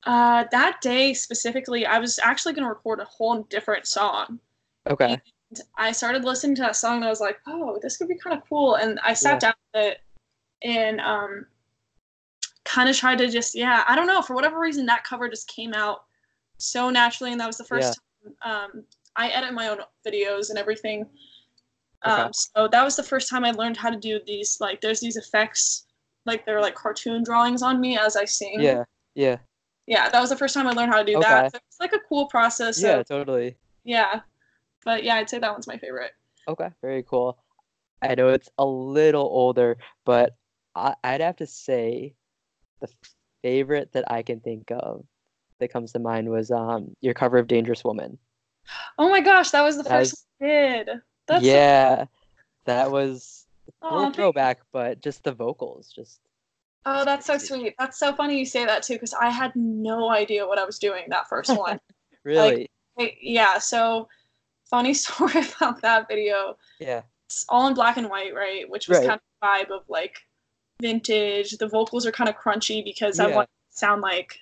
uh, 0.06 0.46
that 0.52 0.80
day 0.82 1.14
specifically, 1.14 1.86
I 1.86 2.00
was 2.00 2.20
actually 2.20 2.54
going 2.54 2.64
to 2.64 2.70
record 2.70 3.00
a 3.00 3.06
whole 3.06 3.44
different 3.44 3.88
song. 3.88 4.40
Okay. 4.90 5.20
And 5.52 5.62
I 5.78 5.92
started 5.92 6.24
listening 6.24 6.56
to 6.58 6.62
that 6.62 6.76
song 6.76 6.98
and 6.98 7.06
I 7.06 7.10
was 7.10 7.22
like, 7.22 7.40
oh, 7.48 7.80
this 7.82 7.98
could 7.98 8.08
be 8.08 8.18
kind 8.18 8.38
of 8.38 8.48
cool. 8.48 8.76
And 8.76 9.00
I 9.04 9.14
sat 9.14 9.40
down 9.40 9.54
with 9.74 9.84
it 9.84 10.02
and 10.62 11.02
um, 11.02 11.46
kind 12.68 12.90
of 12.90 12.96
tried 12.98 13.18
to 13.20 13.30
just, 13.30 13.56
yeah, 13.56 13.84
I 13.88 13.96
don't 13.96 14.08
know. 14.08 14.22
For 14.22 14.36
whatever 14.36 14.60
reason, 14.60 14.86
that 14.88 15.04
cover 15.04 15.30
just 15.30 15.48
came 15.48 15.74
out 15.74 16.00
so 16.58 16.90
naturally. 16.90 17.32
And 17.32 17.40
that 17.40 17.48
was 17.48 17.58
the 17.58 17.64
first 17.64 17.98
time 18.44 18.54
um, 18.76 18.84
I 19.16 19.30
edit 19.30 19.54
my 19.54 19.70
own 19.70 19.80
videos 20.06 20.50
and 20.50 20.60
everything. 20.60 21.06
Um, 22.04 22.32
So 22.34 22.68
that 22.68 22.84
was 22.84 22.96
the 22.96 23.04
first 23.04 23.30
time 23.30 23.44
I 23.46 23.52
learned 23.52 23.78
how 23.78 23.90
to 23.90 23.98
do 23.98 24.20
these, 24.28 24.58
like, 24.60 24.82
there's 24.82 25.00
these 25.00 25.16
effects, 25.18 25.86
like, 26.26 26.46
they're 26.46 26.62
like 26.62 26.76
cartoon 26.76 27.24
drawings 27.24 27.62
on 27.64 27.80
me 27.80 27.98
as 27.98 28.16
I 28.16 28.26
sing. 28.26 28.60
Yeah. 28.60 28.84
Yeah. 29.16 29.38
Yeah, 29.88 30.10
that 30.10 30.20
was 30.20 30.30
the 30.30 30.36
first 30.36 30.54
time 30.54 30.68
I 30.68 30.72
learned 30.72 30.92
how 30.92 31.00
to 31.00 31.06
do 31.06 31.18
Okay. 31.18 31.28
that. 31.30 31.52
So 31.54 31.60
it's 31.68 31.80
like 31.80 31.94
a 31.94 32.00
cool 32.10 32.28
process. 32.28 32.82
Yeah, 32.82 32.98
of- 32.98 33.08
totally. 33.08 33.58
yeah. 33.86 34.22
But 34.84 35.04
yeah, 35.04 35.16
I'd 35.16 35.30
say 35.30 35.40
that 35.40 35.52
one's 35.52 35.68
my 35.68 35.78
favorite. 35.78 36.12
Okay, 36.48 36.70
very 36.82 37.04
cool. 37.04 37.38
I 38.02 38.14
know 38.16 38.30
it's 38.30 38.50
a 38.58 38.66
little 38.66 39.24
older, 39.24 39.78
but 40.06 40.36
I, 40.76 40.94
I'd 41.04 41.22
have 41.22 41.38
to 41.38 41.48
say 41.48 42.14
the 42.82 42.90
favorite 43.44 43.92
that 43.94 44.10
I 44.12 44.22
can 44.24 44.40
think 44.40 44.72
of 44.72 45.06
that 45.60 45.72
comes 45.72 45.92
to 45.94 46.00
mind 46.00 46.30
was 46.30 46.52
um 46.52 46.96
your 47.02 47.14
cover 47.14 47.38
of 47.38 47.48
Dangerous 47.48 47.84
Woman. 47.84 48.18
Oh 48.98 49.10
my 49.10 49.22
gosh, 49.22 49.52
that 49.52 49.64
was 49.64 49.78
the 49.78 49.84
That 49.84 49.90
first 49.90 50.26
one 50.40 50.50
I 50.50 50.54
did. 50.54 50.90
That's 51.28 51.44
so- 51.46 51.52
yeah, 51.52 52.06
that 52.66 52.92
was 52.92 53.46
a 53.82 53.86
Aw, 53.86 53.90
little 53.90 54.04
thank- 54.06 54.16
throwback, 54.16 54.60
but 54.72 55.02
just 55.02 55.24
the 55.24 55.32
vocals, 55.32 55.92
just 55.96 56.20
oh, 56.86 57.04
that's 57.06 57.26
so 57.26 57.38
sweet. 57.38 57.76
That's 57.80 57.98
so 58.00 58.14
funny 58.14 58.38
you 58.40 58.46
say 58.46 58.66
that 58.66 58.84
too, 58.84 58.94
because 58.96 59.14
I 59.14 59.30
had 59.30 59.56
no 59.56 60.10
idea 60.10 60.48
what 60.48 60.58
I 60.60 60.66
was 60.66 60.80
doing 60.80 61.04
that 61.10 61.28
first 61.28 61.50
one. 61.58 61.80
really, 62.24 62.70
Wait, 62.98 63.18
yeah, 63.22 63.58
so 63.60 64.08
funny 64.70 64.94
story 65.04 65.34
about 65.60 65.82
that 65.82 66.08
video. 66.08 66.58
yeah, 66.80 67.02
It's 67.28 67.46
all 67.50 67.68
in 67.68 67.74
black 67.74 67.98
and 67.98 68.10
white, 68.10 68.34
right? 68.34 68.70
Which 68.70 68.88
was 68.88 69.00
Right. 69.00 69.08
kind 69.08 69.20
of 69.20 69.48
vibe 69.48 69.72
of 69.72 69.84
like 69.88 70.18
vintage. 70.82 71.52
The 71.58 71.68
vocals 71.68 72.06
are 72.06 72.12
kind 72.12 72.30
of 72.30 72.36
crunchy 72.38 72.84
because 72.84 73.20
I 73.20 73.28
want 73.28 73.48
to 73.48 73.78
sound 73.78 74.02
like 74.02 74.40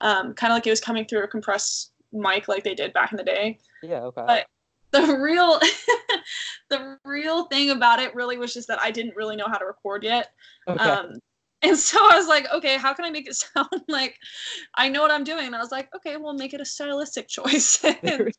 um, 0.00 0.34
kind 0.34 0.52
of 0.52 0.56
like 0.56 0.66
it 0.66 0.70
was 0.70 0.80
coming 0.80 1.04
through 1.04 1.24
a 1.24 1.28
compressed 1.28 1.92
mic 2.12 2.48
like 2.48 2.64
they 2.64 2.74
did 2.74 2.92
back 2.92 3.12
in 3.12 3.16
the 3.16 3.24
day. 3.24 3.58
yeah, 3.82 4.00
okay, 4.04 4.24
But 4.26 4.46
the 4.90 5.18
real 5.18 5.60
the 6.70 6.98
real 7.04 7.44
thing 7.46 7.70
about 7.70 8.00
it 8.00 8.14
really 8.14 8.38
was 8.38 8.54
just 8.54 8.68
that 8.68 8.80
I 8.80 8.90
didn't 8.90 9.16
really 9.16 9.36
know 9.36 9.46
how 9.46 9.58
to 9.58 9.64
record 9.66 10.04
yet. 10.04 10.28
okay, 10.68 10.90
Um 10.90 11.18
and 11.60 11.76
so 11.76 11.98
I 12.00 12.16
was 12.16 12.28
like, 12.28 12.46
okay, 12.54 12.76
how 12.76 12.94
can 12.94 13.04
I 13.04 13.10
make 13.10 13.26
it 13.28 13.34
sound 13.54 13.68
like 13.88 14.16
I 14.76 14.88
know 14.88 15.02
what 15.02 15.10
I'm 15.10 15.24
doing? 15.24 15.46
And 15.46 15.56
I 15.56 15.58
was 15.60 15.72
like, 15.72 15.88
okay, 15.96 16.16
we'll 16.16 16.34
make 16.34 16.54
it 16.54 16.60
a 16.60 16.64
stylistic 16.64 17.28
choice. 17.38 17.78
There 17.78 17.96
And 18.04 18.24
we 18.24 18.32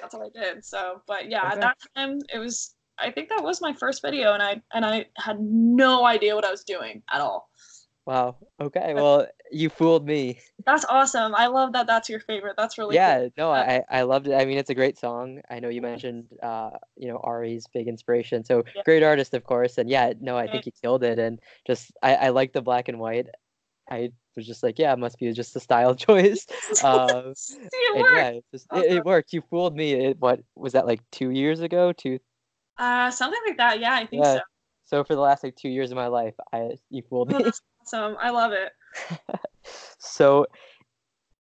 that's 0.00 0.14
what 0.14 0.30
I 0.34 0.40
did. 0.40 0.64
So, 0.64 1.02
but 1.06 1.28
yeah, 1.30 1.44
Okay. 1.44 1.52
at 1.54 1.60
that 1.60 1.76
time 1.96 2.20
it 2.32 2.38
was 2.38 2.74
I 2.98 3.10
think 3.10 3.28
that 3.30 3.42
was 3.42 3.60
my 3.60 3.72
first 3.72 4.02
video 4.02 4.32
and 4.34 4.42
I 4.42 4.62
and 4.72 4.84
I 4.84 5.06
had 5.16 5.40
no 5.40 6.04
idea 6.06 6.34
what 6.34 6.44
I 6.44 6.50
was 6.50 6.64
doing 6.64 7.02
at 7.12 7.20
all. 7.20 7.48
wow, 8.06 8.36
okay, 8.60 8.92
well, 8.94 9.26
you 9.50 9.68
fooled 9.70 10.04
me. 10.06 10.38
That's 10.66 10.84
awesome. 10.84 11.34
I 11.34 11.46
love 11.46 11.72
that 11.72 11.86
that's 11.86 12.08
your 12.08 12.20
favorite. 12.20 12.54
That's 12.56 12.78
really 12.78 12.94
yeah 12.96 13.18
cool. 13.20 13.30
no 13.36 13.50
Uh, 13.52 13.80
i 13.90 13.98
i 13.98 14.02
loved 14.02 14.26
it 14.28 14.34
i 14.34 14.44
mean 14.44 14.58
it's 14.58 14.70
a 14.70 14.74
great 14.74 14.98
song 14.98 15.40
i 15.50 15.58
know 15.60 15.68
you 15.68 15.80
mentioned 15.82 16.24
uh 16.42 16.70
you 16.96 17.08
know 17.08 17.18
ari's 17.24 17.66
big 17.72 17.88
inspiration 17.88 18.44
so 18.44 18.62
Yeah. 18.74 18.82
great 18.84 19.02
artist 19.02 19.34
of 19.34 19.44
course 19.44 19.78
and 19.78 19.88
yeah 19.90 20.12
no 20.20 20.36
i 20.36 20.46
think 20.46 20.66
you 20.66 20.72
killed 20.82 21.02
it 21.02 21.18
and 21.18 21.40
just 21.66 21.92
i 22.02 22.14
i 22.14 22.28
like 22.28 22.52
the 22.52 22.62
black 22.62 22.88
and 22.88 22.98
white 22.98 23.26
i 23.90 24.10
was 24.36 24.46
just 24.46 24.62
like 24.62 24.78
yeah 24.78 24.92
it 24.92 24.98
must 24.98 25.18
be 25.18 25.32
just 25.32 25.56
a 25.56 25.60
style 25.60 25.94
choice 26.06 26.46
um 26.84 27.34
See, 27.36 27.56
it 27.72 27.96
worked. 27.96 28.14
yeah 28.14 28.28
it, 28.30 28.44
just, 28.52 28.66
it, 28.72 28.92
it 28.96 29.04
worked 29.04 29.32
you 29.32 29.42
fooled 29.50 29.74
me 29.76 29.92
it, 29.92 30.16
what 30.20 30.40
was 30.56 30.72
that 30.72 30.86
like 30.86 31.00
two 31.10 31.30
years 31.30 31.60
ago 31.60 31.92
two 31.92 32.18
Uh, 32.78 33.10
something 33.10 33.40
like 33.46 33.56
that. 33.58 33.80
Yeah, 33.80 33.94
I 33.94 34.06
think 34.06 34.24
Yeah. 34.24 34.34
so. 34.34 34.40
so 34.84 35.04
for 35.04 35.14
the 35.14 35.20
last 35.20 35.42
like 35.44 35.56
two 35.56 35.68
years 35.68 35.90
of 35.90 35.96
my 35.96 36.08
life 36.08 36.34
i 36.52 36.70
fooled 37.08 37.32
Oh, 37.34 37.42
that's 37.42 37.60
awesome. 37.82 38.16
I 38.20 38.30
love 38.30 38.52
it. 38.52 38.72
so 39.98 40.46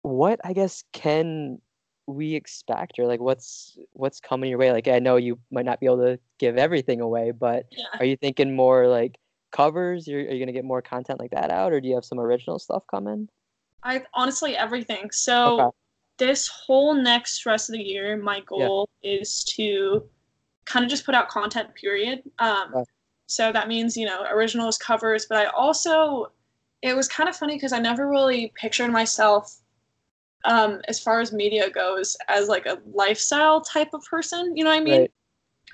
what 0.02 0.40
i 0.44 0.52
guess 0.52 0.84
can 0.92 1.58
we 2.06 2.34
expect 2.34 2.98
or 2.98 3.06
like 3.06 3.20
what's 3.20 3.76
what's 3.92 4.20
coming 4.20 4.48
your 4.48 4.58
way 4.58 4.70
like 4.72 4.88
i 4.88 4.98
know 4.98 5.16
you 5.16 5.38
might 5.50 5.64
not 5.66 5.80
be 5.80 5.86
able 5.86 5.98
to 5.98 6.18
give 6.38 6.56
everything 6.56 7.00
away 7.00 7.30
but 7.32 7.64
Yeah. 7.72 7.84
are 7.98 8.04
you 8.06 8.16
thinking 8.16 8.54
more 8.54 8.86
like 8.88 9.18
covers 9.52 10.06
You're, 10.06 10.20
are 10.20 10.30
you 10.32 10.38
gonna 10.38 10.52
get 10.52 10.64
more 10.64 10.80
content 10.80 11.18
like 11.18 11.32
that 11.32 11.50
out 11.50 11.72
or 11.72 11.80
do 11.80 11.88
you 11.88 11.94
have 11.96 12.04
some 12.04 12.20
original 12.20 12.58
stuff 12.58 12.84
coming 12.90 13.28
I 13.82 14.02
honestly 14.14 14.56
everything. 14.56 15.10
So 15.12 15.72
this 16.18 16.48
whole 16.48 16.94
next 16.94 17.46
rest 17.46 17.68
of 17.68 17.74
the 17.74 17.82
year, 17.82 18.16
my 18.16 18.40
goal 18.40 18.88
is 19.02 19.44
to 19.56 20.08
kind 20.66 20.84
of 20.84 20.90
just 20.90 21.06
put 21.06 21.14
out 21.14 21.28
content. 21.28 21.74
Period. 21.74 22.22
Um, 22.38 22.84
so 23.26 23.50
that 23.52 23.68
means 23.68 23.96
you 23.96 24.06
know 24.06 24.24
originals, 24.30 24.78
covers, 24.78 25.26
but 25.26 25.38
I 25.38 25.46
also 25.46 26.32
it 26.82 26.94
was 26.94 27.08
kind 27.08 27.28
of 27.28 27.36
funny 27.36 27.54
because 27.56 27.72
I 27.72 27.78
never 27.78 28.08
really 28.08 28.52
pictured 28.54 28.90
myself 28.90 29.60
um, 30.44 30.80
as 30.88 31.00
far 31.00 31.20
as 31.20 31.32
media 31.32 31.70
goes 31.70 32.16
as 32.28 32.48
like 32.48 32.66
a 32.66 32.78
lifestyle 32.92 33.60
type 33.62 33.94
of 33.94 34.04
person. 34.04 34.56
You 34.56 34.64
know 34.64 34.70
what 34.70 34.80
I 34.80 34.84
mean? 34.84 35.00
right 35.00 35.12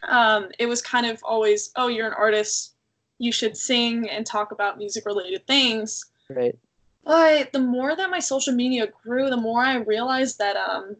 um, 0.09 0.49
it 0.59 0.67
was 0.67 0.83
kind 0.83 1.07
of 1.07 1.21
always, 1.25 1.71
oh, 1.77 1.89
you're 1.89 2.07
an 2.07 2.15
artist, 2.15 2.75
you 3.19 3.33
should 3.33 3.57
sing 3.57 4.09
and 4.09 4.27
talk 4.27 4.53
about 4.53 4.79
music 4.79 5.07
related 5.07 5.47
things. 5.47 6.05
right 6.29 6.59
But 7.05 7.53
the 7.53 7.61
more 7.61 7.95
that 7.95 8.11
my 8.11 8.19
social 8.19 8.55
media 8.55 8.89
grew, 9.03 9.31
the 9.31 9.37
more 9.37 9.63
I 9.63 9.77
realized 9.77 10.39
that 10.39 10.57
um, 10.57 10.97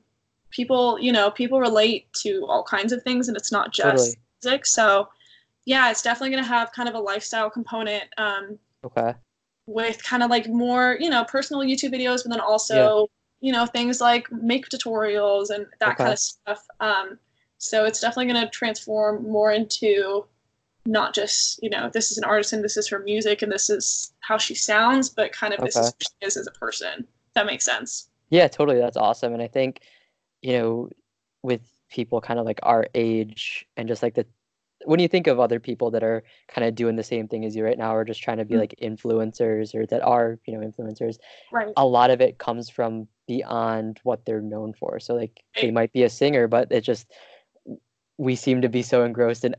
people, 0.53 0.99
you 1.01 1.13
know, 1.13 1.31
people 1.31 1.61
relate 1.61 2.13
to 2.15 2.47
all 2.49 2.63
kinds 2.63 2.93
of 2.93 3.03
things 3.03 3.29
and 3.29 3.37
it's 3.37 3.53
not 3.53 3.73
just 3.73 3.85
Totally. 3.85 4.17
music. 4.45 4.67
So, 4.67 5.09
yeah, 5.65 5.91
it's 5.91 6.03
definitely 6.03 6.31
going 6.31 6.45
to 6.45 6.49
have 6.49 6.73
kind 6.73 6.89
of 6.89 6.95
a 6.95 7.01
lifestyle 7.01 7.51
component 7.51 8.05
um, 8.19 8.59
okay 8.85 9.15
with 9.67 10.03
kind 10.03 10.23
of 10.23 10.31
like 10.31 10.49
more, 10.49 10.97
you 11.01 11.09
know, 11.11 11.25
personal 11.25 11.63
YouTube 11.63 11.93
videos, 11.95 12.23
but 12.25 12.31
then 12.31 12.41
also, 12.41 13.09
you 13.41 13.53
know, 13.53 13.67
things 13.67 14.01
like 14.01 14.31
make 14.33 14.69
tutorials 14.69 15.51
and 15.51 15.67
that 15.81 15.91
Okay. 15.91 16.05
kind 16.05 16.13
of 16.13 16.19
stuff. 16.19 16.67
Um, 16.81 17.19
so 17.59 17.85
it's 17.85 18.01
definitely 18.01 18.33
going 18.33 18.45
to 18.45 18.51
transform 18.51 19.23
more 19.31 19.53
into 19.53 20.25
not 20.85 21.15
just, 21.15 21.63
you 21.63 21.71
know, 21.71 21.89
this 21.93 22.11
is 22.11 22.19
an 22.19 22.25
artist 22.25 22.53
and 22.53 22.65
this 22.65 22.77
is 22.77 22.89
her 22.89 22.99
music 22.99 23.43
and 23.43 23.53
this 23.53 23.71
is 23.71 24.13
how 24.21 24.37
she 24.37 24.55
sounds, 24.55 25.09
but 25.09 25.33
kind 25.33 25.55
of 25.55 25.61
this 25.61 25.77
is 25.77 25.89
who 25.91 25.95
she 26.01 26.27
is 26.27 26.37
as 26.37 26.47
a 26.49 26.53
person. 26.53 27.07
That 27.35 27.47
makes 27.47 27.65
sense. 27.65 28.09
yeah 28.31 28.49
totally 28.49 28.79
that's 28.79 28.97
awesome 28.97 29.33
and 29.33 29.43
i 29.43 29.47
think 29.47 29.81
you 30.43 30.53
know 30.55 30.89
with 31.43 31.63
people 31.91 32.21
kind 32.21 32.41
of 32.41 32.47
like 32.47 32.61
our 32.65 32.87
age 32.95 33.67
and 33.77 33.89
just 33.89 34.03
like 34.03 34.15
the 34.15 34.27
when 34.87 35.01
you 35.01 35.09
think 35.09 35.27
of 35.29 35.41
other 35.41 35.61
people 35.61 35.91
that 35.93 36.03
are 36.05 36.25
kind 36.49 36.67
of 36.69 36.75
doing 36.75 36.97
the 36.97 37.05
same 37.05 37.29
thing 37.29 37.45
as 37.45 37.55
you 37.57 37.65
right 37.65 37.79
now 37.79 37.95
or 37.95 38.05
just 38.05 38.23
trying 38.23 38.39
to 38.39 38.45
be 38.45 38.57
Mhm. 38.57 38.59
like 38.59 38.75
influencers 38.83 39.75
or 39.75 39.87
that 39.87 40.03
are 40.03 40.39
you 40.47 40.59
know 40.59 40.67
influencers 40.67 41.19
Right. 41.51 41.77
a 41.77 41.87
lot 41.87 42.11
of 42.11 42.21
it 42.21 42.39
comes 42.39 42.71
from 42.71 43.09
beyond 43.29 44.01
what 44.05 44.25
they're 44.27 44.43
known 44.43 44.75
for. 44.75 45.01
So 45.01 45.15
like 45.15 45.43
they 45.61 45.71
might 45.71 45.93
be 45.93 46.03
a 46.05 46.11
singer, 46.11 46.49
but 46.49 46.69
it 46.73 46.83
just 46.83 47.11
we 48.19 48.37
seem 48.37 48.61
to 48.63 48.69
be 48.69 48.83
so 48.83 49.05
engrossed 49.05 49.45
in 49.45 49.55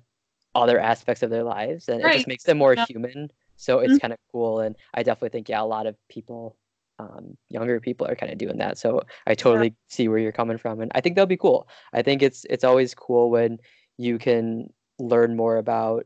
other 0.56 0.80
aspects 0.80 1.24
of 1.24 1.30
their 1.32 1.44
lives 1.44 1.90
and 1.90 2.02
it 2.02 2.12
just 2.12 2.28
makes 2.28 2.44
them 2.46 2.58
more 2.60 2.76
Yeah. 2.76 2.86
human. 2.88 3.30
So 3.58 3.80
it's 3.80 3.98
Mhm. 3.98 4.00
kind 4.00 4.14
of 4.14 4.20
cool 4.32 4.60
and 4.62 4.76
I 4.94 5.04
definitely 5.04 5.30
think 5.32 5.50
yeah, 5.50 5.62
a 5.62 5.66
lot 5.66 5.88
of 5.88 5.98
people 6.10 6.58
um, 7.00 7.38
younger 7.50 7.80
people 7.80 8.08
are 8.08 8.16
kind 8.16 8.32
of 8.32 8.38
doing 8.38 8.58
that. 8.58 8.78
So 8.78 9.02
I 9.28 9.36
totally 9.36 9.76
see 9.90 10.08
where 10.08 10.20
you're 10.20 10.32
coming 10.32 10.58
from 10.58 10.82
and 10.82 10.92
I 10.96 11.02
think 11.02 11.16
that'll 11.16 11.28
be 11.28 11.38
cool. 11.38 11.68
I 11.94 12.02
think 12.02 12.22
it's 12.22 12.46
it's 12.50 12.64
always 12.64 12.94
cool 12.94 13.30
when 13.32 13.58
you 13.98 14.18
can 14.18 14.68
learn 15.00 15.36
more 15.36 15.58
about 15.58 16.06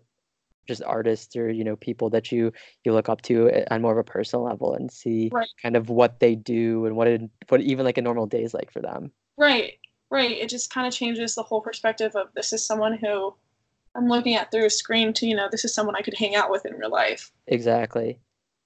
just 0.67 0.84
artists 0.84 1.36
or 1.36 1.50
you 1.50 1.63
know 1.63 1.75
people 1.77 2.10
that 2.10 2.32
you 2.32 2.51
you 2.84 2.94
look 2.94 3.08
up 3.10 3.22
to 3.22 3.50
on 3.74 3.82
more 3.82 3.94
of 3.94 3.98
a 3.98 4.03
personal 4.03 4.44
level 4.46 4.74
and 4.74 4.91
see 4.91 5.29
Right. 5.32 5.48
kind 5.62 5.75
of 5.77 5.89
what 5.89 6.20
they 6.20 6.36
do 6.36 6.86
and 6.86 6.96
what 6.96 7.08
it 7.08 7.22
what 7.48 7.62
even 7.62 7.86
like 7.86 7.98
a 7.98 8.01
normal 8.01 8.25
day 8.25 8.44
is 8.44 8.53
like 8.53 8.72
for 8.72 8.82
them 8.82 9.12
Right. 9.38 9.74
right, 10.10 10.32
it 10.32 10.50
just 10.50 10.74
kind 10.74 10.88
of 10.88 10.94
changes 10.94 11.36
the 11.36 11.44
whole 11.44 11.62
perspective 11.62 12.15
of 12.15 12.34
this 12.34 12.51
is 12.53 12.65
someone 12.65 12.98
who 12.98 13.34
I'm 13.96 14.08
looking 14.08 14.36
at 14.36 14.51
through 14.51 14.65
a 14.65 14.70
screen 14.70 15.13
to, 15.13 15.25
you 15.25 15.36
know, 15.36 15.48
this 15.50 15.65
is 15.65 15.74
someone 15.74 15.96
I 15.96 16.01
could 16.01 16.13
hang 16.17 16.36
out 16.36 16.51
with 16.51 16.65
in 16.65 16.74
real 16.74 16.91
life. 16.91 17.32
Exactly. 17.48 18.20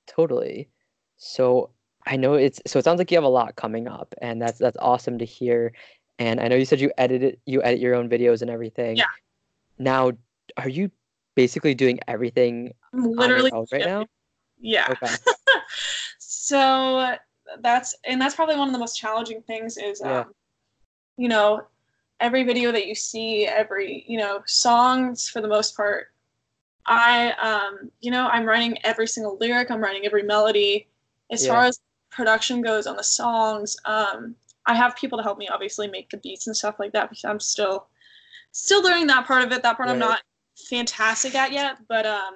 Totally. 0.07 0.69
So 1.17 1.69
I 2.05 2.15
know 2.17 2.33
it's 2.33 2.61
so 2.65 2.79
it 2.79 2.85
sounds 2.85 2.97
like 2.97 3.11
you 3.11 3.17
have 3.17 3.23
a 3.23 3.29
lot 3.29 3.55
coming 3.55 3.87
up 3.87 4.13
and 4.21 4.41
that's 4.41 4.57
that's 4.57 4.77
awesome 4.79 5.17
to 5.19 5.25
hear. 5.25 5.73
And 6.19 6.39
I 6.39 6.47
know 6.47 6.55
you 6.55 6.65
said 6.65 6.81
you 6.81 6.91
edit 6.97 7.23
it, 7.23 7.39
you 7.45 7.63
edit 7.63 7.79
your 7.79 7.95
own 7.95 8.09
videos 8.09 8.41
and 8.41 8.51
everything. 8.51 8.97
Yeah. 8.97 9.05
Now, 9.79 10.11
are 10.57 10.69
you 10.69 10.91
basically 11.35 11.73
doing 11.73 11.99
everything 12.07 12.73
I'm 12.93 13.05
on 13.19 13.29
your 13.29 13.41
literally 13.41 13.67
right 13.71 13.85
now? 13.85 14.05
Yeah. 14.59 14.87
Okay. 14.89 15.15
so 16.19 17.15
that's 17.59 17.95
and 18.05 18.21
that's 18.21 18.35
probably 18.35 18.55
one 18.55 18.67
of 18.67 18.73
the 18.73 18.79
most 18.79 18.97
challenging 18.97 19.41
things 19.41 19.77
is 19.77 20.01
Yeah. 20.03 20.21
um, 20.21 20.33
you 21.17 21.27
know 21.27 21.63
every 22.19 22.43
video 22.43 22.71
that 22.71 22.87
you 22.87 22.95
see 22.95 23.45
every 23.45 24.05
you 24.07 24.17
know 24.17 24.41
songs 24.45 25.27
for 25.27 25.41
the 25.41 25.47
most 25.47 25.75
part 25.75 26.07
i 26.85 27.31
um 27.33 27.91
you 27.99 28.11
know 28.11 28.27
i'm 28.27 28.45
writing 28.45 28.77
every 28.83 29.07
single 29.07 29.37
lyric 29.39 29.69
i'm 29.71 29.81
writing 29.81 30.05
every 30.05 30.23
melody 30.23 30.87
as 31.31 31.45
far 31.47 31.63
as 31.63 31.79
production 32.11 32.61
goes 32.61 32.85
on 32.87 32.95
the 32.97 33.03
songs 33.03 33.77
um 33.85 34.35
i 34.65 34.75
have 34.75 34.95
people 34.95 35.17
to 35.17 35.23
help 35.23 35.37
me 35.37 35.47
obviously 35.47 35.87
make 35.87 36.09
the 36.09 36.17
beats 36.17 36.47
and 36.47 36.55
stuff 36.55 36.75
like 36.79 36.91
that 36.91 37.09
because 37.09 37.23
i'm 37.25 37.39
still 37.39 37.87
still 38.51 38.83
learning 38.83 39.07
that 39.07 39.25
part 39.25 39.43
of 39.43 39.51
it. 39.51 39.63
That 39.63 39.77
part 39.77 39.89
i'm 39.89 39.97
not 39.97 40.21
fantastic 40.69 41.35
at 41.35 41.51
yet 41.51 41.77
but 41.87 42.05
um 42.05 42.33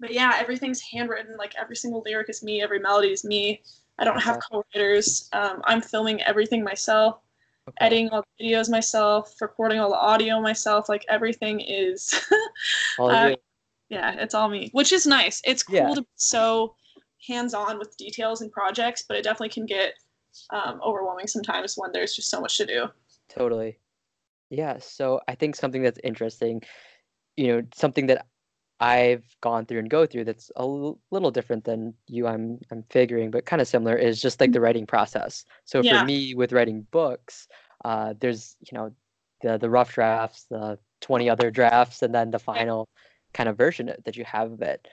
but 0.00 0.12
yeah 0.12 0.36
everything's 0.38 0.80
handwritten. 0.80 1.36
Like 1.38 1.54
every 1.58 1.76
single 1.76 2.02
lyric 2.04 2.28
is 2.28 2.42
me 2.42 2.62
every 2.62 2.78
melody 2.80 3.12
is 3.12 3.24
me. 3.24 3.62
I 3.98 4.04
don't 4.04 4.20
have 4.20 4.38
co-writers. 4.50 5.28
Um, 5.32 5.62
i'm 5.64 5.80
filming 5.80 6.20
everything 6.22 6.62
myself 6.64 7.20
Okay. 7.68 7.86
editing 7.86 8.10
all 8.10 8.22
the 8.38 8.44
videos 8.44 8.70
myself 8.70 9.34
recording 9.40 9.80
all 9.80 9.90
the 9.90 9.96
audio 9.96 10.40
myself. 10.40 10.88
Like 10.88 11.04
everything 11.08 11.60
is 11.60 12.14
All 12.98 13.10
uh, 13.10 13.34
yeah 13.88 14.12
it's 14.18 14.34
all 14.34 14.48
me 14.48 14.70
which 14.72 14.92
is 14.92 15.06
nice. 15.06 15.40
It's 15.44 15.62
cool 15.62 15.76
Yeah. 15.76 15.94
to 15.94 16.02
be 16.02 16.08
so 16.16 16.74
hands-on 17.26 17.78
with 17.78 17.96
details 17.96 18.40
and 18.40 18.52
projects 18.52 19.04
but 19.06 19.16
it 19.16 19.22
definitely 19.22 19.48
can 19.48 19.66
get 19.66 19.94
um, 20.50 20.80
overwhelming 20.84 21.26
sometimes 21.26 21.74
when 21.76 21.92
there's 21.92 22.14
just 22.14 22.30
so 22.30 22.40
much 22.40 22.56
to 22.58 22.66
do 22.66 22.86
Totally. 23.28 23.78
Yeah, 24.50 24.78
so 24.78 25.20
I 25.28 25.34
think 25.34 25.56
something 25.56 25.82
that's 25.82 26.00
interesting, 26.04 26.62
you 27.36 27.48
know, 27.48 27.62
something 27.74 28.06
that 28.08 28.26
I've 28.80 29.24
gone 29.42 29.66
through 29.66 29.80
and 29.80 29.90
go 29.90 30.06
through 30.06 30.24
that's 30.24 30.50
a 30.56 30.60
l- 30.62 31.00
little 31.10 31.30
different 31.32 31.64
than 31.64 31.94
you 32.08 32.26
I'm 32.26 32.60
I'm 32.70 32.84
figuring, 32.90 33.30
but 33.30 33.46
kind 33.46 33.62
of 33.62 33.68
similar 33.68 33.96
is 33.96 34.20
just 34.22 34.40
like 34.40 34.52
the 34.52 34.60
writing 34.60 34.86
process. 34.86 35.44
So 35.64 35.82
Yeah. 35.82 36.02
for 36.02 36.04
me 36.06 36.34
with 36.34 36.52
writing 36.52 36.86
books, 36.92 37.48
uh, 37.84 38.14
there's, 38.20 38.56
you 38.60 38.76
know, 38.78 38.92
the 39.42 39.58
the 39.58 39.70
rough 39.70 39.94
drafts, 39.94 40.46
the 40.50 40.78
20 41.02 41.30
other 41.30 41.50
drafts, 41.50 42.02
and 42.02 42.14
then 42.14 42.30
the 42.30 42.38
final 42.40 42.88
kind 43.34 43.48
of 43.48 43.56
version 43.58 43.92
that 44.04 44.16
you 44.16 44.24
have 44.24 44.52
of 44.52 44.62
it. 44.62 44.88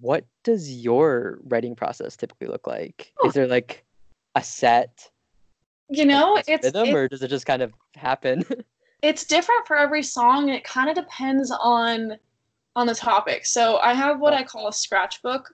What 0.00 0.24
does 0.44 0.70
your 0.70 1.38
writing 1.44 1.74
process 1.74 2.16
typically 2.16 2.48
look 2.48 2.66
like? 2.66 3.12
Oh. 3.20 3.28
Is 3.28 3.34
there 3.34 3.46
like 3.46 3.84
a 4.34 4.42
set 4.42 5.10
you 5.88 6.04
know 6.04 6.32
like, 6.34 6.44
it's 6.48 6.64
rhythm, 6.64 6.88
it's, 6.88 6.94
or 6.94 7.08
does 7.08 7.22
it 7.22 7.28
just 7.28 7.46
kind 7.46 7.62
of 7.62 7.72
happen? 7.94 8.44
it's 9.02 9.24
different 9.24 9.66
for 9.66 9.76
every 9.76 10.02
song 10.02 10.48
and 10.48 10.56
it 10.56 10.64
kind 10.64 10.88
of 10.88 10.94
depends 10.96 11.50
on 11.50 12.16
on 12.74 12.86
the 12.86 12.94
topic 12.94 13.46
so 13.46 13.76
i 13.78 13.94
have 13.94 14.20
what 14.20 14.32
Yeah. 14.32 14.40
i 14.40 14.42
call 14.42 14.68
a 14.68 14.72
scratchbook, 14.72 15.44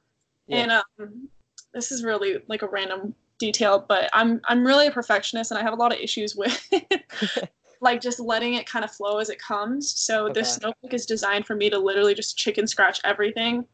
Yeah. 0.47 0.57
and 0.59 0.73
um, 0.73 1.29
this 1.75 1.93
is 1.93 2.03
really 2.03 2.39
like 2.49 2.63
a 2.63 2.69
random 2.69 3.15
detail 3.39 3.85
but 3.89 4.09
i'm 4.13 4.41
i'm 4.49 4.67
really 4.67 4.87
a 4.87 4.91
perfectionist 4.91 5.51
and 5.51 5.59
i 5.59 5.63
have 5.63 5.73
a 5.73 5.77
lot 5.77 5.93
of 5.93 5.99
issues 5.99 6.35
with 6.35 6.69
like 7.81 8.01
just 8.01 8.21
letting 8.21 8.55
it 8.55 8.67
kind 8.67 8.85
of 8.85 8.91
flow 8.91 9.19
as 9.19 9.29
it 9.29 9.41
comes 9.41 9.91
so 9.91 10.29
this 10.29 10.61
notebook 10.61 10.95
is 10.95 11.05
designed 11.05 11.45
for 11.47 11.57
me 11.57 11.69
to 11.69 11.79
literally 11.79 12.15
just 12.15 12.37
chicken 12.39 12.67
scratch 12.67 13.01
everything 13.05 13.65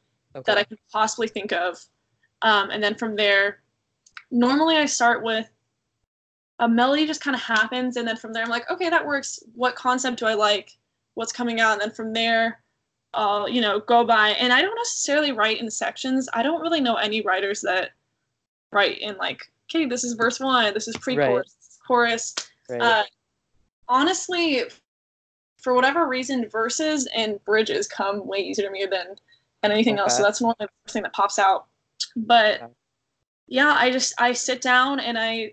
that 0.46 0.58
i 0.58 0.64
could 0.64 0.78
possibly 0.92 1.28
think 1.28 1.52
of. 1.52 1.78
Um, 2.42 2.70
and 2.70 2.82
then 2.82 2.94
from 2.94 3.16
there 3.16 3.60
normally 4.30 4.76
i 4.76 4.86
start 4.86 5.24
with 5.24 5.48
a 6.60 6.68
melody 6.68 7.06
just 7.06 7.20
kind 7.20 7.34
of 7.34 7.40
happens 7.40 7.96
and 7.96 8.06
then 8.06 8.16
from 8.16 8.32
there 8.32 8.42
i'm 8.42 8.50
like 8.50 8.70
okay 8.70 8.90
that 8.90 9.06
works. 9.06 9.40
What 9.54 9.74
concept 9.74 10.18
do 10.18 10.26
i 10.26 10.34
like? 10.34 10.76
What's 11.14 11.32
coming 11.32 11.60
out? 11.60 11.72
And 11.72 11.80
then 11.80 11.90
from 11.90 12.12
there 12.12 12.60
i'll 13.14 13.48
you 13.48 13.60
know 13.60 13.80
go 13.80 14.04
by. 14.04 14.30
And 14.30 14.52
i 14.52 14.60
don't 14.62 14.76
necessarily 14.76 15.32
write 15.32 15.60
in 15.60 15.70
sections. 15.70 16.28
I 16.32 16.42
don't 16.42 16.60
really 16.60 16.80
know 16.80 16.96
any 16.96 17.22
writers 17.22 17.60
that 17.62 17.90
write 18.70 18.98
in 18.98 19.16
like 19.16 19.42
okay 19.68 19.86
this 19.86 20.04
is 20.04 20.14
verse 20.14 20.40
one 20.40 20.74
this 20.74 20.88
is 20.88 20.96
pre-chorus 20.98 21.56
chorus. 21.86 22.34
Right. 22.68 22.82
uh, 22.82 23.04
honestly 23.88 24.62
for 25.56 25.74
whatever 25.74 26.06
reason 26.06 26.48
verses 26.48 27.08
and 27.16 27.42
bridges 27.44 27.88
come 27.88 28.26
way 28.26 28.38
easier 28.38 28.66
to 28.66 28.70
me 28.70 28.86
than 28.90 29.16
than 29.62 29.72
anything 29.72 29.98
else. 29.98 30.16
So 30.16 30.22
that's 30.22 30.40
normally 30.40 30.56
the 30.60 30.68
first 30.84 30.92
thing 30.92 31.02
that 31.02 31.12
pops 31.12 31.38
out. 31.38 31.66
But 32.16 32.62
Okay. 32.62 32.72
yeah 33.48 33.74
i 33.78 33.90
just 33.90 34.14
i 34.18 34.32
sit 34.32 34.60
down 34.60 35.00
and 35.00 35.18
i 35.18 35.52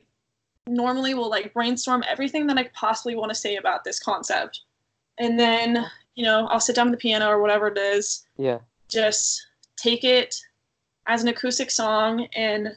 normally 0.67 1.13
will 1.13 1.29
like 1.29 1.53
brainstorm 1.53 2.03
everything 2.07 2.45
that 2.47 2.57
i 2.57 2.63
possibly 2.73 3.15
want 3.15 3.29
to 3.29 3.35
say 3.35 3.55
about 3.55 3.83
this 3.83 3.99
concept. 3.99 4.61
And 5.17 5.39
then 5.39 5.85
you 6.15 6.23
know 6.25 6.47
i'll 6.47 6.59
sit 6.59 6.75
down 6.75 6.89
with 6.89 6.99
the 6.99 7.01
piano 7.01 7.27
or 7.29 7.41
whatever 7.41 7.67
it 7.67 7.77
is. 7.77 8.25
Yeah. 8.37 8.59
just 8.89 9.45
take 9.77 10.03
it 10.03 10.35
as 11.07 11.21
an 11.23 11.29
acoustic 11.29 11.69
song 11.71 12.25
and 12.35 12.75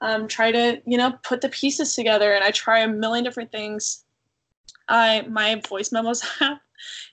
um, 0.00 0.26
try 0.26 0.50
to 0.50 0.80
you 0.86 0.98
know 0.98 1.12
put 1.22 1.40
the 1.40 1.48
pieces 1.48 1.94
together. 1.94 2.32
And 2.34 2.42
i 2.44 2.50
try 2.50 2.80
a 2.80 2.88
million 2.88 3.24
different 3.24 3.52
things. 3.52 4.04
I 4.88 5.22
my 5.28 5.60
voice 5.68 5.92
memos 5.92 6.22
app 6.40 6.60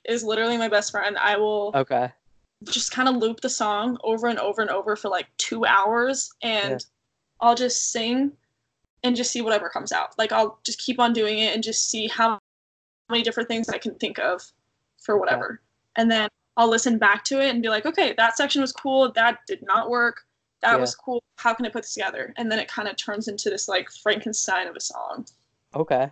is 0.06 0.24
literally 0.24 0.58
my 0.58 0.68
best 0.68 0.92
friend. 0.92 1.18
I 1.18 1.38
will 1.38 1.72
Okay. 1.76 2.12
Just 2.66 2.92
kind 2.92 3.08
of 3.08 3.16
loop 3.16 3.42
the 3.42 3.50
song 3.50 3.98
over 4.04 4.28
and 4.28 4.38
over 4.40 4.62
and 4.62 4.70
over 4.70 4.96
for 4.96 5.10
like 5.10 5.28
two 5.38 5.66
hours 5.66 6.30
and 6.42 6.86
i'll 7.40 7.56
just 7.56 7.92
sing 7.92 8.32
and 9.04 9.16
just 9.16 9.32
see 9.32 9.42
whatever 9.42 9.70
comes 9.70 9.94
out. 9.94 10.10
Like 10.18 10.34
i'll 10.34 10.60
just 10.66 10.78
keep 10.80 11.00
on 11.00 11.14
doing 11.14 11.40
it 11.40 11.54
and 11.56 11.64
just 11.64 11.90
see 11.90 12.08
how 12.08 12.38
many 13.10 13.24
different 13.24 13.48
things 13.48 13.70
i 13.70 13.78
can 13.78 13.96
think 13.96 14.20
of 14.20 14.42
for 15.02 15.18
whatever. 15.18 15.62
And 15.96 16.12
then 16.12 16.28
i'll 16.58 16.70
listen 16.70 16.98
back 16.98 17.24
to 17.26 17.40
it 17.42 17.50
and 17.50 17.62
be 17.62 17.70
like 17.70 17.86
okay 17.86 18.14
that 18.18 18.36
section 18.36 18.62
was 18.62 18.74
cool. 18.74 19.12
That 19.14 19.40
did 19.48 19.62
not 19.64 19.90
work. 19.90 20.26
That 20.62 20.74
Yeah. 20.74 20.82
was 20.82 20.96
cool. 20.96 21.24
How 21.38 21.54
can 21.54 21.66
i 21.66 21.70
put 21.70 21.84
this 21.84 21.94
together? 21.94 22.34
And 22.36 22.52
then 22.52 22.60
it 22.60 22.68
kind 22.68 22.90
of 22.90 22.98
turns 22.98 23.30
into 23.30 23.50
this 23.50 23.70
like 23.70 23.90
frankenstein 23.90 24.68
of 24.68 24.76
a 24.76 24.82
song. 24.82 25.26
Okay. 25.74 26.12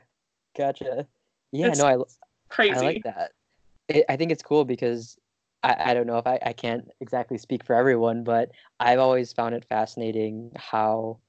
Gotcha. 0.57 1.05
Yeah, 1.51 1.67
It's 1.67 1.79
no, 1.79 1.85
I, 1.85 1.97
crazy 2.49 2.73
I 2.73 2.79
like 2.81 3.03
that. 3.03 3.33
It, 3.89 4.05
I 4.07 4.15
think 4.15 4.31
it's 4.31 4.43
cool 4.43 4.63
because 4.63 5.17
I, 5.63 5.91
I 5.91 5.93
don't 5.93 6.07
know 6.07 6.17
if 6.17 6.27
I, 6.27 6.39
I 6.45 6.53
can't 6.53 6.87
exactly 6.99 7.37
speak 7.37 7.63
for 7.63 7.75
everyone, 7.75 8.23
but 8.23 8.51
I've 8.79 8.99
always 8.99 9.33
found 9.33 9.55
it 9.55 9.65
fascinating 9.65 10.51
how 10.55 11.19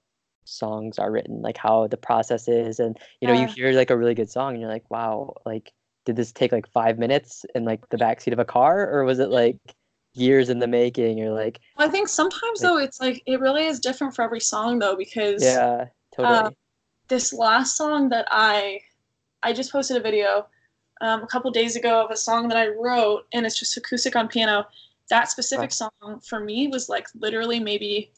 songs 0.44 0.98
are 0.98 1.10
written, 1.10 1.42
like 1.42 1.56
how 1.56 1.86
the 1.86 1.96
process 1.96 2.48
is. 2.48 2.80
And, 2.80 2.98
you 3.20 3.28
know, 3.28 3.34
you 3.34 3.46
hear 3.46 3.72
like 3.72 3.90
a 3.90 3.96
really 3.96 4.14
good 4.14 4.30
song 4.30 4.52
and 4.52 4.60
you're 4.60 4.70
like, 4.70 4.90
wow, 4.90 5.34
like, 5.44 5.72
did 6.04 6.16
this 6.16 6.32
take 6.32 6.52
like 6.52 6.66
five 6.68 6.98
minutes 6.98 7.44
in 7.54 7.64
like 7.64 7.88
the 7.90 7.98
backseat 7.98 8.32
of 8.32 8.38
a 8.38 8.44
car? 8.44 8.88
Or 8.90 9.04
was 9.04 9.18
it 9.18 9.28
like 9.30 9.58
years 10.14 10.48
in 10.48 10.58
the 10.58 10.66
making? 10.66 11.20
Or 11.22 11.30
like, 11.30 11.60
i 11.76 11.88
think 11.88 12.08
sometimes 12.08 12.60
Like- 12.60 12.68
though 12.68 12.78
it's 12.78 13.00
like 13.00 13.22
it 13.26 13.40
really 13.40 13.66
is 13.66 13.80
different 13.80 14.14
for 14.14 14.22
every 14.22 14.40
song 14.40 14.78
though 14.78 14.96
because 14.96 15.42
yeah, 15.42 15.86
uh, 15.86 15.86
totally. 16.16 16.56
this 17.08 17.32
last 17.32 17.76
song 17.76 18.08
that 18.10 18.26
I 18.30 18.80
I 19.42 19.52
just 19.52 19.70
posted 19.70 19.96
a 19.96 20.00
video 20.00 20.46
um, 21.00 21.22
a 21.22 21.26
couple 21.26 21.50
days 21.50 21.76
ago 21.76 22.04
of 22.04 22.10
a 22.10 22.16
song 22.16 22.48
that 22.48 22.56
I 22.56 22.68
wrote, 22.68 23.26
and 23.32 23.46
it's 23.46 23.58
just 23.58 23.76
acoustic 23.76 24.16
on 24.16 24.28
piano. 24.28 24.66
That 25.10 25.30
specific 25.30 25.70
Wow. 25.80 25.90
song 26.02 26.20
for 26.20 26.40
me 26.40 26.68
was 26.68 26.88
like 26.88 27.06
literally 27.14 27.60
maybe 27.60 28.12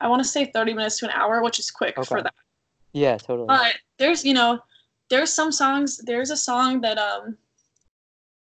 I 0.00 0.08
want 0.08 0.22
to 0.22 0.28
say 0.28 0.46
30 0.46 0.74
minutes 0.74 0.98
to 0.98 1.06
an 1.06 1.12
hour, 1.12 1.42
which 1.42 1.58
is 1.58 1.70
quick 1.70 1.94
for 2.04 2.22
that. 2.22 2.34
yeah, 2.92 3.16
totally. 3.16 3.46
But 3.46 3.76
there's 3.98 4.24
you 4.24 4.34
know 4.34 4.60
there's 5.10 5.32
some 5.32 5.52
songs. 5.52 5.98
There's 5.98 6.30
a 6.30 6.36
song 6.36 6.80
that 6.82 6.98
um 6.98 7.36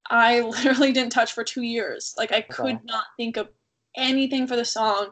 I 0.10 0.42
literally 0.42 0.92
didn't 0.92 1.12
touch 1.12 1.34
for 1.34 1.44
two 1.44 1.62
years. 1.62 2.14
Like 2.18 2.32
I 2.34 2.42
could 2.42 2.80
not 2.84 3.06
think 3.18 3.38
of 3.38 3.50
anything 3.96 4.48
for 4.48 4.56
the 4.56 4.66
song, 4.66 5.12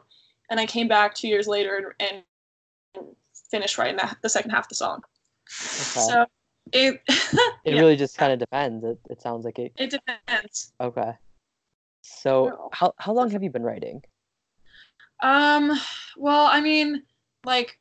and 0.50 0.58
I 0.60 0.66
came 0.66 0.88
back 0.88 1.14
two 1.14 1.28
years 1.28 1.46
later 1.46 1.94
and, 2.00 2.22
and 2.96 3.06
finished 3.50 3.78
writing 3.78 3.96
the, 3.96 4.16
the 4.22 4.28
second 4.28 4.50
half 4.50 4.64
of 4.64 4.68
the 4.68 4.74
song. 4.74 5.02
Okay. 5.46 6.00
So 6.00 6.26
it 6.72 7.00
it 7.64 7.74
yeah, 7.74 7.80
really 7.80 7.96
just 7.96 8.16
kind 8.18 8.32
of 8.32 8.38
depends. 8.38 8.84
It, 8.84 8.98
it 9.10 9.22
sounds 9.22 9.44
like 9.44 9.58
it 9.58 9.72
it 9.76 9.90
depends. 9.90 10.72
Okay. 10.80 11.12
So 12.02 12.46
No. 12.46 12.68
how 12.72 12.94
how 12.98 13.12
long 13.12 13.30
have 13.30 13.42
you 13.42 13.50
been 13.50 13.62
writing? 13.62 14.02
Um, 15.22 15.72
well, 16.16 16.46
I 16.46 16.60
mean, 16.60 17.02
like 17.44 17.78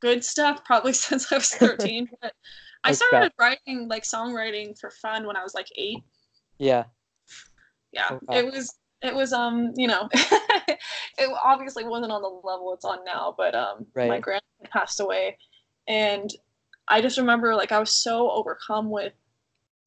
good 0.00 0.24
stuff 0.24 0.64
probably 0.64 0.92
since 0.92 1.32
I 1.32 1.36
was 1.36 1.50
13, 1.50 2.08
but 2.22 2.32
I 2.84 2.92
Okay. 2.92 2.96
started 2.96 3.32
writing 3.38 3.88
like 3.88 4.04
songwriting 4.04 4.78
for 4.78 4.90
fun 4.90 5.26
when 5.26 5.36
I 5.36 5.42
was 5.42 5.54
like 5.54 5.68
8. 5.76 5.98
Yeah. 6.58 6.84
Yeah. 7.92 8.10
Okay. 8.10 8.38
It 8.40 8.52
was 8.52 8.74
it 9.02 9.14
was 9.14 9.32
um, 9.32 9.72
you 9.76 9.86
know, 9.86 10.08
it 10.12 11.30
obviously 11.44 11.84
wasn't 11.84 12.12
on 12.12 12.22
the 12.22 12.28
level 12.28 12.72
it's 12.74 12.84
on 12.84 13.04
now, 13.04 13.34
but 13.36 13.54
um 13.54 13.86
my 14.04 14.18
grandpa 14.18 14.44
passed 14.70 15.00
away 15.00 15.38
and 15.86 16.30
I 16.88 17.00
just 17.00 17.18
remember 17.18 17.54
like 17.54 17.72
I 17.72 17.78
was 17.78 17.90
so 17.90 18.30
overcome 18.30 18.90
with 18.90 19.12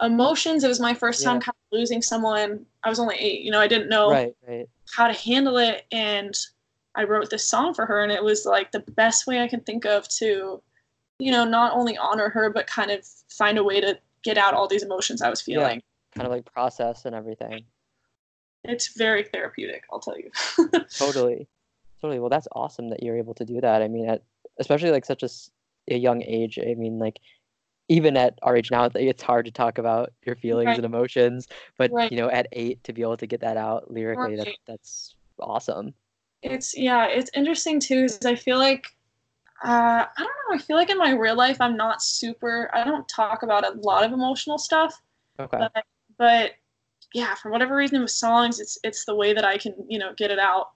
emotions. 0.01 0.63
It 0.63 0.67
was 0.67 0.79
my 0.79 0.93
first 0.93 1.23
time 1.23 1.36
Yeah. 1.36 1.41
kind 1.41 1.55
of 1.71 1.77
losing 1.77 2.01
someone. 2.01 2.65
I 2.83 2.89
was 2.89 2.99
only 2.99 3.15
eight, 3.17 3.41
you 3.41 3.51
know, 3.51 3.60
I 3.60 3.67
didn't 3.67 3.89
know 3.89 4.10
Right, 4.12 4.36
right. 4.47 4.69
how 4.95 5.07
to 5.07 5.13
handle 5.13 5.57
it 5.57 5.86
and 5.91 6.36
I 6.95 7.03
wrote 7.03 7.29
this 7.29 7.47
song 7.47 7.73
for 7.73 7.86
her 7.86 8.01
and 8.03 8.12
it 8.12 8.23
was 8.23 8.45
like 8.45 8.71
the 8.71 8.79
best 8.79 9.27
way 9.27 9.41
I 9.41 9.47
can 9.47 9.62
think 9.62 9.86
of 9.86 10.07
to, 10.19 10.62
you 11.19 11.31
know, 11.31 11.45
not 11.45 11.73
only 11.73 11.97
honor 11.97 12.29
her 12.29 12.49
but 12.49 12.67
kind 12.67 12.91
of 12.91 13.05
find 13.29 13.57
a 13.57 13.63
way 13.63 13.79
to 13.81 13.99
get 14.23 14.38
out 14.38 14.53
all 14.53 14.67
these 14.67 14.83
emotions 14.83 15.21
I 15.21 15.29
was 15.29 15.41
feeling. 15.41 15.77
Yeah. 15.77 15.81
Kind 16.21 16.27
of 16.27 16.31
like 16.31 16.45
process 16.51 17.05
and 17.05 17.15
everything. 17.15 17.63
It's 18.63 18.97
very 18.97 19.23
therapeutic, 19.23 19.83
I'll 19.91 19.99
tell 19.99 20.17
you. 20.17 20.31
Totally. 20.97 21.47
Totally. 22.01 22.19
Well, 22.19 22.29
that's 22.29 22.47
awesome 22.51 22.89
that 22.89 23.01
you're 23.03 23.17
able 23.17 23.33
to 23.36 23.45
do 23.45 23.62
that. 23.62 23.81
I 23.81 23.88
mean, 23.88 24.10
at 24.10 24.23
especially 24.60 24.91
like 24.91 25.05
such 25.05 25.23
a, 25.23 25.29
a 25.89 25.97
young 25.97 26.21
age. 26.23 26.60
I 26.60 26.73
mean, 26.76 27.00
like 27.00 27.19
even 27.89 28.17
at 28.17 28.38
our 28.41 28.58
age 28.58 28.69
now, 28.71 28.89
it's 28.95 29.23
hard 29.23 29.45
to 29.45 29.52
talk 29.52 29.78
about 29.78 30.12
your 30.26 30.36
feelings 30.36 30.67
Right. 30.67 30.78
and 30.78 30.86
emotions. 30.86 31.47
But 31.78 31.91
Right. 31.91 32.12
you 32.12 32.17
know, 32.17 32.30
at 32.30 32.47
eight, 32.52 32.84
to 32.84 32.93
be 32.93 33.02
able 33.02 33.17
to 33.17 33.28
get 33.28 33.41
that 33.41 33.58
out 33.58 33.89
lyrically, 33.91 34.36
that, 34.36 34.47
that's 34.65 35.15
awesome. 35.39 35.93
it's 36.41 36.78
yeah, 36.78 37.06
it's 37.08 37.32
interesting 37.34 37.80
too 37.80 38.04
because 38.04 38.26
I 38.26 38.36
feel 38.36 38.58
like 38.58 38.86
uh, 39.65 40.06
I 40.06 40.17
don't 40.17 40.28
know, 40.28 40.56
I 40.56 40.58
feel 40.60 40.76
like 40.76 40.89
in 40.91 40.97
my 41.00 41.12
real 41.12 41.36
life 41.36 41.60
I'm 41.62 41.76
not 41.76 42.04
super 42.04 42.69
I 42.73 42.84
don't 42.84 43.08
talk 43.08 43.41
about 43.43 43.65
a 43.65 43.80
lot 43.80 44.04
of 44.04 44.12
emotional 44.12 44.58
stuff. 44.58 45.02
Okay. 45.39 45.58
but 45.58 45.84
but 46.17 46.52
yeah 47.13 47.34
for 47.36 47.52
whatever 47.52 47.76
reason 47.76 48.02
with 48.02 48.12
songs 48.12 48.60
it's 48.60 48.78
it's 48.84 49.06
the 49.06 49.15
way 49.15 49.34
that 49.34 49.45
i 49.45 49.58
can 49.58 49.73
you 49.88 49.97
know 50.00 50.13
get 50.17 50.32
it 50.32 50.39
out 50.39 50.71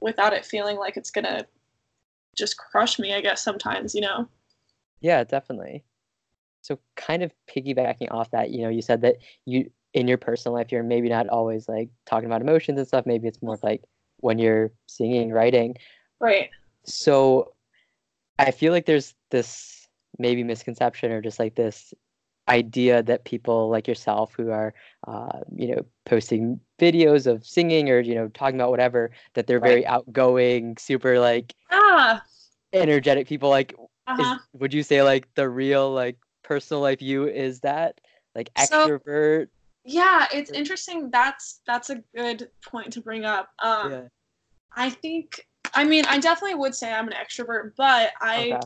without 0.00 0.32
it 0.32 0.44
feeling 0.44 0.76
like 0.76 0.96
it's 0.96 1.10
gonna 1.10 1.44
just 2.36 2.56
crush 2.56 2.98
me 2.98 3.12
i 3.14 3.20
guess 3.20 3.42
sometimes 3.42 3.94
you 3.94 4.00
know 4.00 4.26
Yeah, 5.04 5.22
definitely. 5.22 5.84
So 6.62 6.78
kind 6.96 7.22
of 7.22 7.30
piggybacking 7.46 8.10
off 8.10 8.30
that, 8.30 8.50
you 8.50 8.62
know, 8.62 8.70
you 8.70 8.80
said 8.80 9.02
that 9.02 9.16
you 9.44 9.70
in 9.92 10.08
your 10.08 10.16
personal 10.16 10.54
life 10.54 10.72
you're 10.72 10.82
maybe 10.82 11.10
not 11.10 11.28
always 11.28 11.68
like 11.68 11.90
talking 12.06 12.24
about 12.26 12.40
emotions 12.40 12.78
and 12.78 12.88
stuff. 12.88 13.04
Maybe 13.04 13.28
it's 13.28 13.42
more 13.42 13.58
like 13.62 13.84
when 14.20 14.38
you're 14.38 14.72
singing, 14.86 15.30
writing. 15.30 15.76
right 16.20 16.48
So 16.86 17.52
I 18.38 18.50
feel 18.50 18.72
like 18.72 18.86
there's 18.86 19.14
this 19.30 19.86
maybe 20.18 20.42
misconception 20.42 21.12
or 21.12 21.20
just 21.20 21.38
like 21.38 21.54
this 21.54 21.92
idea 22.48 23.02
that 23.02 23.24
people 23.26 23.68
like 23.68 23.86
yourself 23.86 24.32
who 24.34 24.50
are 24.52 24.72
uh, 25.06 25.40
you 25.54 25.74
know 25.76 25.82
posting 26.06 26.60
videos 26.78 27.26
of 27.26 27.44
singing 27.44 27.90
or 27.90 28.00
you 28.00 28.14
know 28.14 28.28
talking 28.28 28.56
about 28.56 28.70
whatever 28.70 29.10
that 29.34 29.46
they're 29.46 29.60
Right. 29.60 29.68
very 29.68 29.86
outgoing 29.86 30.78
super 30.78 31.20
like 31.20 31.54
ah 31.70 32.22
energetic 32.72 33.28
people 33.28 33.50
like 33.50 33.74
is, 34.12 34.20
uh-huh. 34.20 34.38
would 34.54 34.74
you 34.74 34.82
say 34.82 35.02
like 35.02 35.32
the 35.34 35.48
real 35.48 35.90
like 35.90 36.16
personal 36.42 36.80
life 36.82 37.00
you 37.02 37.26
is 37.28 37.60
that? 37.60 38.00
Like 38.34 38.50
So- 38.66 38.88
extrovert? 38.88 39.48
yeah 39.84 40.26
it's 40.32 40.50
interesting. 40.50 41.10
That's 41.10 41.60
that's 41.66 41.90
a 41.90 41.96
good 42.16 42.50
point 42.66 42.92
to 42.94 43.00
bring 43.00 43.24
up. 43.24 43.50
Um 43.62 43.90
yeah. 43.90 44.02
I 44.76 44.90
think 44.90 45.46
i 45.76 45.82
mean 45.82 46.04
i 46.06 46.18
definitely 46.18 46.54
would 46.54 46.74
say 46.74 46.92
i'm 46.92 47.08
an 47.08 47.14
extrovert 47.14 47.72
but 47.76 48.12
i 48.20 48.52
okay. 48.52 48.60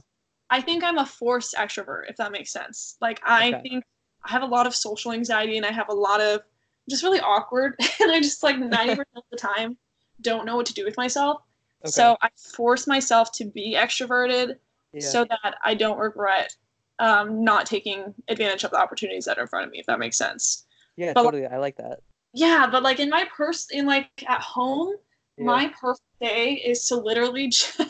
I 0.51 0.61
think 0.63 0.83
I'm 0.83 0.97
a 0.97 1.05
forced 1.05 1.55
extrovert, 1.55 2.09
if 2.09 2.17
that 2.17 2.33
makes 2.33 2.51
sense. 2.51 2.97
Like 3.03 3.21
I 3.23 3.49
Okay. 3.49 3.61
think 3.63 3.85
I 4.25 4.31
have 4.31 4.43
a 4.43 4.47
lot 4.47 4.67
of 4.67 4.75
social 4.75 5.13
anxiety 5.13 5.59
and 5.59 5.67
I 5.67 5.71
have 5.73 5.91
a 5.91 5.95
lot 5.95 6.23
of 6.23 6.41
just 6.89 7.03
really 7.03 7.21
awkward 7.21 7.77
and 8.01 8.11
I 8.11 8.21
just 8.21 8.43
like 8.43 8.57
90% 8.57 8.99
of 9.15 9.25
the 9.31 9.37
time 9.37 9.77
don't 10.23 10.47
know 10.47 10.57
what 10.57 10.65
to 10.67 10.73
do 10.73 10.87
with 10.87 10.97
myself. 10.97 11.43
okay. 11.85 11.91
So 11.91 12.17
I 12.23 12.31
force 12.55 12.87
myself 12.87 13.31
to 13.33 13.45
be 13.45 13.75
extroverted 13.77 14.57
yeah. 14.93 15.01
so 15.01 15.25
that 15.25 15.55
I 15.65 15.75
don't 15.75 15.99
regret 15.99 16.55
um, 16.99 17.45
not 17.45 17.67
taking 17.67 18.15
advantage 18.29 18.65
of 18.65 18.71
the 18.73 18.79
opportunities 18.79 19.25
that 19.27 19.39
are 19.39 19.43
in 19.43 19.49
front 19.49 19.67
of 19.67 19.71
me, 19.73 19.79
if 19.79 19.87
that 19.87 19.99
makes 19.99 20.17
sense. 20.19 20.67
yeah 20.97 21.13
but- 21.15 21.23
totally 21.23 21.47
i 21.47 21.57
like 21.59 21.77
that 21.77 22.01
Yeah, 22.35 22.69
but 22.71 22.83
like 22.83 22.99
in 23.01 23.09
my 23.09 23.25
purse, 23.37 23.69
in 23.71 23.87
like 23.87 24.11
at 24.29 24.41
home, 24.41 24.95
yeah. 25.39 25.45
my 25.45 25.73
perfect 25.81 26.03
day 26.21 26.53
is 26.55 26.85
to 26.89 26.97
literally 26.97 27.49
just 27.49 27.81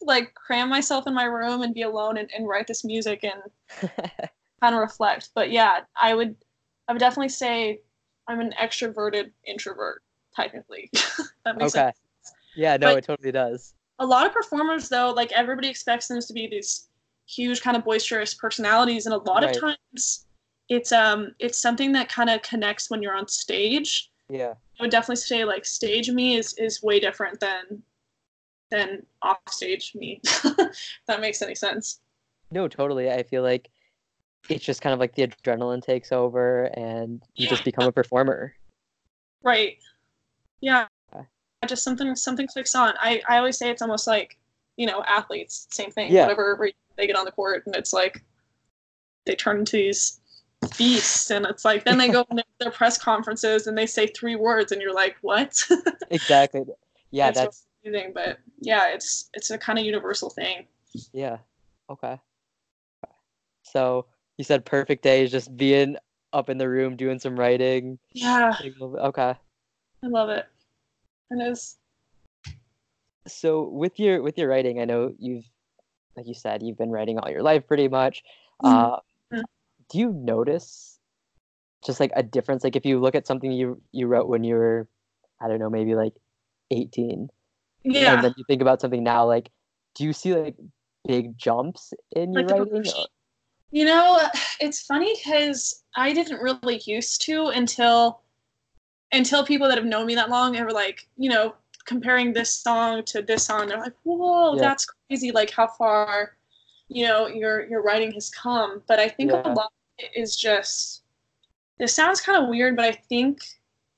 like 0.00 0.32
cram 0.34 0.68
myself 0.70 1.06
in 1.06 1.14
my 1.14 1.24
room 1.24 1.62
and 1.62 1.74
be 1.74 1.82
alone 1.82 2.16
and, 2.18 2.30
and 2.36 2.48
write 2.48 2.66
this 2.66 2.84
music 2.84 3.24
and 3.24 3.42
kind 4.62 4.74
of 4.74 4.80
reflect. 4.80 5.30
But 5.34 5.50
yeah, 5.50 5.80
I 6.00 6.14
would 6.14 6.36
I 6.88 6.92
would 6.92 7.00
definitely 7.00 7.28
say 7.30 7.80
I'm 8.28 8.40
an 8.40 8.54
extroverted 8.60 9.30
introvert, 9.46 10.02
technically. 10.34 10.90
that 11.44 11.58
makes 11.58 11.74
okay 11.76 11.86
sense. 11.92 11.98
yeah 12.56 12.76
no 12.78 12.88
But- 12.94 12.98
it 12.98 13.04
totally 13.04 13.32
does 13.32 13.74
A 13.98 14.06
lot 14.06 14.26
of 14.26 14.32
performers 14.32 14.88
though, 14.88 15.10
like 15.12 15.30
everybody 15.32 15.68
expects 15.68 16.08
them 16.08 16.20
to 16.20 16.32
be 16.32 16.46
these 16.48 16.88
huge 17.26 17.60
kind 17.62 17.76
of 17.76 17.84
boisterous 17.84 18.34
personalities 18.34 19.06
and 19.06 19.14
a 19.14 19.18
lot 19.18 19.42
Right. 19.44 19.54
of 19.56 19.60
times 19.92 20.26
it's 20.68 20.92
um 20.92 21.34
it's 21.38 21.60
something 21.60 21.92
that 21.92 22.08
kind 22.08 22.28
of 22.30 22.42
connects 22.42 22.90
when 22.90 23.02
you're 23.02 23.14
on 23.16 23.28
stage. 23.28 24.10
yeah 24.28 24.54
I 24.78 24.82
would 24.82 24.90
definitely 24.90 25.16
say 25.16 25.44
like 25.44 25.64
stage 25.64 26.10
me 26.10 26.36
is 26.36 26.54
is 26.58 26.82
way 26.82 27.00
different 27.00 27.38
than 27.40 27.82
than 28.70 29.06
off 29.22 29.38
stage 29.48 29.92
me. 29.94 30.20
if 30.24 30.76
that 31.06 31.20
makes 31.20 31.40
any 31.42 31.54
sense. 31.54 32.00
No, 32.50 32.66
totally. 32.68 33.10
I 33.10 33.22
feel 33.22 33.42
like 33.42 33.70
it's 34.48 34.64
just 34.64 34.80
kind 34.82 34.92
of 34.92 34.98
like 35.00 35.14
the 35.14 35.26
adrenaline 35.28 35.82
takes 35.82 36.12
over 36.12 36.64
and 36.76 37.22
you 37.36 37.46
just 37.46 37.64
become 37.64 37.86
a 37.86 37.92
performer. 37.92 38.54
Right. 39.42 39.76
Yeah. 40.60 40.86
Just 41.64 41.82
something 41.84 42.14
something 42.16 42.46
clicks 42.46 42.74
on. 42.74 42.94
I, 43.00 43.20
I 43.28 43.38
always 43.38 43.56
say 43.58 43.70
it's 43.70 43.82
almost 43.82 44.06
like, 44.06 44.36
you 44.76 44.86
know, 44.86 45.02
athletes, 45.04 45.66
same 45.70 45.90
thing. 45.90 46.12
Yeah. 46.12 46.22
Whatever 46.22 46.70
they 46.96 47.06
get 47.06 47.16
on 47.16 47.24
the 47.24 47.32
court 47.32 47.64
and 47.66 47.74
it's 47.76 47.92
like 47.92 48.22
they 49.26 49.34
turn 49.34 49.58
into 49.58 49.76
these 49.76 50.20
beasts 50.78 51.30
and 51.30 51.44
it's 51.46 51.64
like 51.64 51.84
then 51.84 51.98
they 51.98 52.08
go 52.08 52.24
their 52.60 52.70
press 52.70 52.96
conferences 52.98 53.66
and 53.66 53.76
they 53.76 53.86
say 53.86 54.06
three 54.06 54.36
words 54.36 54.72
and 54.72 54.80
you're 54.80 54.94
like, 54.94 55.16
What? 55.22 55.60
Exactly. 56.10 56.62
Yeah, 57.10 57.28
It's 57.28 57.38
that's 57.38 57.66
amazing. 57.84 58.12
But 58.14 58.38
yeah, 58.60 58.88
it's 58.94 59.28
it's 59.34 59.50
a 59.50 59.58
kind 59.58 59.78
of 59.78 59.84
universal 59.84 60.30
thing. 60.30 60.66
yeah. 61.12 61.38
Okay. 61.90 62.18
So 63.62 64.06
you 64.38 64.44
said 64.44 64.64
perfect 64.64 65.02
day 65.02 65.22
is 65.24 65.30
just 65.30 65.56
being 65.56 65.96
up 66.32 66.48
in 66.50 66.58
the 66.58 66.68
room 66.68 66.96
doing 66.96 67.18
some 67.18 67.38
writing. 67.38 67.98
Yeah. 68.12 68.56
doing 68.60 68.74
a 68.80 68.84
little 68.84 68.96
bit- 68.96 69.02
Okay. 69.06 69.34
I 70.02 70.06
love 70.06 70.28
it. 70.30 70.46
It 71.30 71.42
is. 71.50 71.78
So 73.26 73.68
with 73.68 73.98
your 73.98 74.22
with 74.22 74.36
your 74.36 74.48
writing, 74.48 74.80
I 74.80 74.84
know 74.84 75.12
you've 75.18 75.44
like 76.16 76.26
you 76.26 76.34
said, 76.34 76.62
you've 76.62 76.76
been 76.78 76.90
writing 76.90 77.18
all 77.18 77.30
your 77.30 77.42
life 77.42 77.66
pretty 77.66 77.88
much. 77.88 78.22
Mhm. 78.62 79.00
Uh, 79.32 79.42
do 79.90 79.98
you 79.98 80.12
notice 80.12 80.98
just 81.84 82.00
like 82.00 82.12
a 82.14 82.22
difference? 82.22 82.62
Like 82.64 82.76
if 82.76 82.84
you 82.84 83.00
look 83.00 83.14
at 83.14 83.26
something 83.26 83.50
you 83.50 83.80
you 83.92 84.06
wrote 84.06 84.28
when 84.28 84.44
you 84.44 84.54
were, 84.54 84.88
I 85.40 85.48
don't 85.48 85.58
know, 85.58 85.70
maybe 85.70 85.94
like 85.94 86.14
18, 86.70 87.28
Yeah. 87.84 88.14
and 88.14 88.24
then 88.24 88.34
you 88.36 88.44
think 88.46 88.62
about 88.62 88.80
something 88.80 89.02
now, 89.02 89.26
like 89.26 89.50
do 89.94 90.04
you 90.04 90.12
see 90.12 90.34
like 90.34 90.56
big 91.06 91.36
jumps 91.38 91.92
in 92.14 92.32
your 92.32 92.42
Like 92.44 92.48
the 92.56 92.64
writing? 92.64 92.92
or- 92.92 93.06
You 93.70 93.84
know, 93.86 94.20
it's 94.60 94.82
funny 94.82 95.14
because 95.16 95.82
I 95.96 96.12
didn't 96.12 96.40
really 96.40 96.80
used 96.84 97.22
to 97.22 97.46
until 97.48 98.20
until 99.14 99.44
people 99.44 99.68
that 99.68 99.78
have 99.78 99.86
known 99.86 100.06
me 100.06 100.14
that 100.14 100.30
long 100.30 100.56
and 100.56 100.64
were 100.64 100.72
like, 100.72 101.06
you 101.16 101.30
know, 101.30 101.54
comparing 101.86 102.32
this 102.32 102.50
song 102.50 103.02
to 103.04 103.22
this 103.22 103.44
song. 103.46 103.68
They're 103.68 103.78
like, 103.78 103.94
"Whoa, 104.04 104.54
Yeah. 104.56 104.60
that's 104.62 104.86
crazy! 104.86 105.30
Like 105.32 105.50
how 105.50 105.66
far, 105.66 106.36
you 106.88 107.06
know, 107.06 107.26
your 107.26 107.66
your 107.68 107.82
writing 107.82 108.12
has 108.12 108.30
come." 108.30 108.82
But 108.88 108.98
I 108.98 109.08
think 109.08 109.30
Yeah. 109.32 109.42
a 109.44 109.52
lot 109.52 109.66
of 109.66 110.04
it 110.04 110.10
is 110.16 110.36
just. 110.36 111.02
This 111.78 111.92
sounds 111.94 112.20
kind 112.20 112.40
of 112.42 112.48
weird, 112.48 112.76
but 112.76 112.84
I 112.84 112.92
think, 112.92 113.40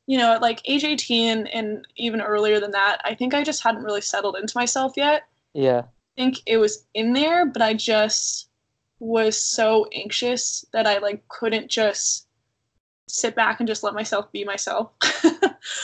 you 0.07 0.17
know, 0.19 0.33
at 0.33 0.41
like 0.43 0.63
age 0.65 0.83
18 0.85 1.47
and 1.49 1.87
even 1.97 2.23
earlier 2.23 2.59
than 2.59 2.71
that, 2.73 3.01
I 3.05 3.15
think 3.15 3.35
I 3.35 3.45
just 3.45 3.63
hadn't 3.63 3.85
really 3.85 4.01
settled 4.01 4.37
into 4.37 4.57
myself 4.57 4.95
yet. 4.97 5.25
Yeah. 5.53 5.83
I 5.83 6.23
think 6.23 6.39
it 6.47 6.57
was 6.57 6.87
in 6.95 7.13
there, 7.13 7.45
but 7.47 7.61
I 7.63 7.75
just 7.75 8.49
was 8.99 9.37
so 9.39 9.87
anxious 9.93 10.65
that 10.73 10.87
I 10.87 10.99
like 10.99 11.27
couldn't 11.29 11.69
just 11.71 12.26
sit 13.09 13.35
back 13.35 13.61
and 13.61 13.69
just 13.69 13.83
let 13.83 13.95
myself 13.95 14.31
be 14.33 14.45
myself. 14.45 14.91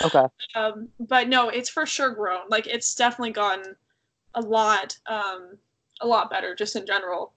Okay. 0.04 0.26
um, 0.56 0.88
but 0.98 1.28
no, 1.28 1.48
it's 1.48 1.68
for 1.68 1.86
sure 1.86 2.10
grown. 2.10 2.42
Like 2.48 2.66
it's 2.66 2.94
definitely 2.94 3.32
gotten 3.32 3.76
a 4.34 4.40
lot, 4.40 4.96
um, 5.06 5.56
a 6.00 6.06
lot 6.06 6.30
better 6.30 6.54
just 6.54 6.74
in 6.76 6.86
general. 6.86 7.32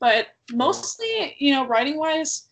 But 0.00 0.28
mostly, 0.52 1.36
you 1.38 1.52
know, 1.52 1.66
writing 1.66 1.96
wise, 1.98 2.48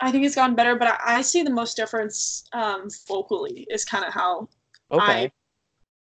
I 0.00 0.10
think 0.10 0.24
it's 0.24 0.34
gotten 0.34 0.56
better. 0.56 0.76
But 0.76 0.88
I, 0.88 1.18
I 1.18 1.22
see 1.22 1.42
the 1.42 1.50
most 1.50 1.76
difference 1.76 2.44
um, 2.52 2.88
vocally 3.06 3.66
is 3.70 3.84
kind 3.84 4.04
of 4.04 4.12
how 4.12 4.48
Okay. 4.90 5.30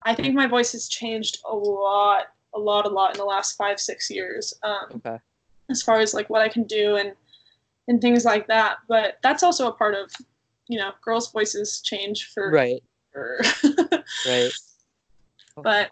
I 0.03 0.13
think 0.13 0.35
my 0.35 0.47
voice 0.47 0.71
has 0.73 0.87
changed 0.87 1.39
a 1.49 1.55
lot, 1.55 2.27
a 2.53 2.59
lot, 2.59 2.85
a 2.85 2.89
lot 2.89 3.11
in 3.13 3.17
the 3.17 3.25
last 3.25 3.57
five, 3.57 3.79
six 3.79 4.09
years. 4.09 4.53
Um, 4.63 4.85
Okay. 4.95 5.17
as 5.69 5.81
far 5.81 5.99
as 5.99 6.13
like 6.13 6.29
what 6.29 6.41
I 6.41 6.49
can 6.49 6.63
do 6.63 6.95
and 6.95 7.13
and 7.87 8.01
things 8.01 8.25
like 8.25 8.47
that. 8.47 8.77
But 8.87 9.17
that's 9.23 9.43
also 9.43 9.67
a 9.67 9.73
part 9.73 9.95
of, 9.95 10.11
you 10.67 10.77
know, 10.79 10.91
girls' 11.03 11.31
voices 11.31 11.81
change 11.81 12.31
for 12.33 12.51
Right. 12.51 12.83
for- 13.13 13.41
Right. 14.27 14.51
but 15.57 15.91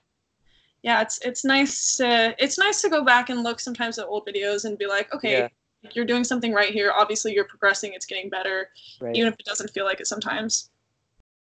yeah, 0.82 1.02
it's 1.02 1.20
it's 1.26 1.46
nice 1.46 1.96
to 1.98 2.36
it's 2.38 2.58
nice 2.58 2.82
to 2.82 2.90
go 2.90 3.04
back 3.06 3.30
and 3.30 3.42
look 3.44 3.60
sometimes 3.60 3.98
at 4.00 4.06
old 4.08 4.28
videos 4.28 4.66
and 4.66 4.78
be 4.78 4.86
like, 4.88 5.14
okay, 5.14 5.40
Yeah. 5.40 5.48
you're 5.94 6.04
doing 6.06 6.24
something 6.26 6.52
right 6.54 6.72
here. 6.74 6.92
Obviously, 6.96 7.34
you're 7.34 7.46
progressing. 7.48 7.94
It's 7.94 8.06
getting 8.06 8.30
better, 8.30 8.70
Right. 9.00 9.16
even 9.16 9.32
if 9.32 9.40
it 9.40 9.46
doesn't 9.46 9.70
feel 9.72 9.86
like 9.86 10.02
it 10.02 10.08
sometimes. 10.08 10.70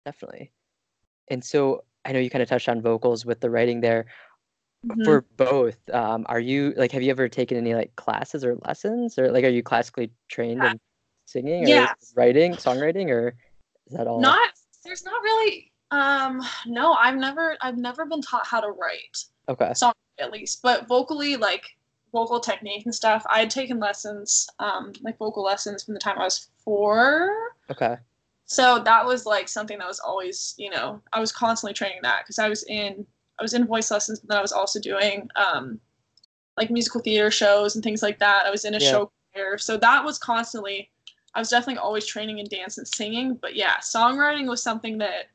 Definitely. 0.06 0.52
And 1.30 1.44
so 1.44 1.84
I 2.06 2.12
know 2.12 2.20
you 2.20 2.30
kind 2.30 2.44
of 2.44 2.50
touched 2.50 2.68
on 2.70 2.82
vocals 2.82 3.26
with 3.26 3.40
the 3.40 3.50
writing 3.50 3.80
there. 3.82 4.06
Mhm. 4.86 5.06
For 5.06 5.22
both, 5.38 5.78
um, 5.92 6.26
are 6.28 6.40
you 6.40 6.74
like 6.76 6.92
have 6.92 7.02
you 7.02 7.12
ever 7.12 7.30
taken 7.30 7.58
any 7.58 7.74
like 7.74 7.96
classes 7.96 8.44
or 8.44 8.56
lessons 8.66 9.18
or 9.18 9.32
like 9.32 9.46
are 9.46 9.50
you 9.50 9.64
classically 9.64 10.12
trained 10.28 10.62
Yeah. 10.62 10.72
in 10.72 10.80
singing 11.26 11.64
or 11.64 11.70
Yeah. 11.70 11.94
writing, 12.16 12.56
songwriting 12.58 13.10
or 13.10 13.36
is 13.88 13.94
that 13.98 14.08
all 14.08 14.20
not 14.20 14.50
there's 14.84 15.04
not 15.04 15.22
really 15.22 15.72
um 15.92 16.42
no 16.66 16.94
i've 16.94 17.16
never 17.16 17.58
i've 17.62 17.78
never 17.78 18.06
been 18.06 18.22
taught 18.22 18.46
how 18.46 18.60
to 18.60 18.70
write 18.72 19.26
okay. 19.50 19.74
song 19.74 19.94
at 20.20 20.32
least 20.32 20.62
but 20.62 20.88
vocally 20.88 21.36
like 21.36 21.64
vocal 22.12 22.40
technique 22.40 22.86
and 22.86 22.94
stuff 22.94 23.26
i 23.30 23.40
had 23.40 23.50
taken 23.50 23.80
lessons 23.80 24.50
um 24.60 24.94
like 25.02 25.18
vocal 25.18 25.44
lessons 25.44 25.84
from 25.84 25.94
the 25.94 26.00
time 26.00 26.18
i 26.18 26.24
was 26.24 26.50
four 26.64 27.30
Okay. 27.70 27.98
so 28.46 28.80
that 28.80 29.06
was 29.06 29.26
like 29.26 29.48
something 29.48 29.78
that 29.78 29.88
was 29.88 30.00
always 30.00 30.54
you 30.58 30.70
know 30.70 31.02
i 31.12 31.20
was 31.20 31.32
constantly 31.32 31.74
training 31.74 32.00
that 32.04 32.22
because 32.24 32.40
i 32.40 32.50
was 32.50 32.64
in 32.64 33.06
i 33.40 33.42
was 33.44 33.54
in 33.54 33.66
voice 33.66 33.90
lessons 33.92 34.20
but 34.20 34.30
then 34.30 34.38
i 34.38 34.42
was 34.42 34.52
also 34.52 34.80
doing 34.80 35.28
um 35.36 35.80
like 36.58 36.70
musical 36.70 37.02
theater 37.02 37.32
shows 37.32 37.76
and 37.76 37.84
things 37.84 38.02
like 38.04 38.20
that 38.20 38.46
i 38.46 38.50
was 38.52 38.66
in 38.66 38.76
a 38.76 38.80
Yeah. 38.80 38.92
show 38.92 39.12
choir 39.34 39.58
so 39.58 39.78
that 39.78 40.04
was 40.04 40.18
constantly 40.20 40.92
i 41.34 41.40
was 41.40 41.50
definitely 41.50 41.80
always 41.80 42.06
training 42.06 42.40
in 42.40 42.46
dance 42.48 42.78
and 42.78 42.88
singing 42.88 43.36
but 43.42 43.56
yeah 43.56 43.78
songwriting 43.78 44.48
was 44.48 44.62
something 44.62 44.98
that 45.00 45.26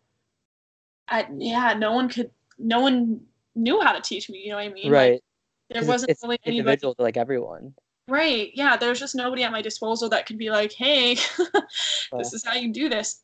I, 1.08 1.26
yeah 1.36 1.72
no 1.74 1.92
one 1.92 2.08
could 2.08 2.30
no 2.58 2.80
one 2.80 3.20
knew 3.54 3.80
how 3.80 3.92
to 3.92 4.00
teach 4.00 4.28
me 4.30 4.38
you 4.44 4.50
know 4.50 4.56
what 4.56 4.66
i 4.66 4.68
mean 4.68 4.92
Like, 4.92 5.10
Right. 5.12 5.20
there 5.70 5.80
'Cause 5.82 5.88
wasn't 5.88 6.10
it's, 6.10 6.22
really 6.22 6.34
it's 6.36 6.46
anybody 6.46 6.58
individual 6.60 6.94
to 6.94 7.02
like 7.02 7.16
everyone. 7.16 7.74
right 8.08 8.50
yeah 8.54 8.76
there's 8.76 9.00
just 9.00 9.14
nobody 9.14 9.42
at 9.42 9.52
my 9.52 9.60
disposal 9.62 10.08
that 10.10 10.26
could 10.26 10.38
be 10.38 10.50
like 10.50 10.72
hey 10.72 11.16
Well, 12.12 12.18
this 12.18 12.32
is 12.32 12.44
how 12.44 12.54
you 12.54 12.72
do 12.72 12.88
this 12.88 13.22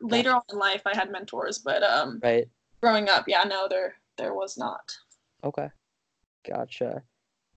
later 0.00 0.32
on 0.34 0.42
in 0.50 0.58
life 0.58 0.82
i 0.86 0.94
had 0.96 1.12
mentors 1.12 1.58
but 1.58 1.82
um 1.82 2.18
right. 2.22 2.48
Growing 2.82 3.08
up 3.08 3.24
yeah 3.28 3.44
no 3.44 3.66
there 3.68 3.94
there 4.18 4.34
was 4.34 4.58
not 4.58 4.92
Okay. 5.44 5.68
Gotcha. 6.48 7.02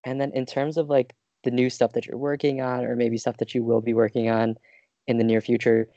And 0.06 0.20
then 0.20 0.32
in 0.32 0.46
terms 0.48 0.78
of 0.78 0.90
like 0.90 1.14
the 1.44 1.52
new 1.52 1.70
stuff 1.70 1.94
that 1.94 2.08
you're 2.08 2.18
working 2.18 2.60
on 2.62 2.84
or 2.84 2.96
maybe 2.96 3.18
stuff 3.18 3.38
that 3.38 3.54
you 3.54 3.64
will 3.64 3.82
be 3.82 3.94
working 3.94 4.28
on 4.30 4.56
in 5.06 5.18
the 5.20 5.24
near 5.24 5.40
future, 5.40 5.88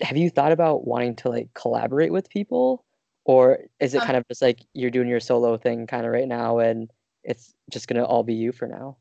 have 0.00 0.16
you 0.16 0.28
thought 0.28 0.50
about 0.50 0.88
wanting 0.88 1.14
to 1.16 1.28
like 1.28 1.48
collaborate 1.54 2.12
with 2.12 2.28
people 2.28 2.84
or 3.24 3.60
is 3.78 3.94
it 3.94 4.02
Uh, 4.02 4.06
kind 4.06 4.16
of 4.16 4.26
just 4.26 4.42
like 4.42 4.58
you're 4.74 4.90
doing 4.90 5.06
your 5.08 5.20
solo 5.20 5.56
thing 5.56 5.86
kind 5.86 6.04
of 6.04 6.10
right 6.10 6.26
now 6.26 6.58
and 6.58 6.90
it's 7.22 7.54
just 7.70 7.86
going 7.86 8.00
to 8.00 8.06
all 8.06 8.24
be 8.24 8.34
you 8.34 8.50
for 8.50 8.66
now? 8.66 8.96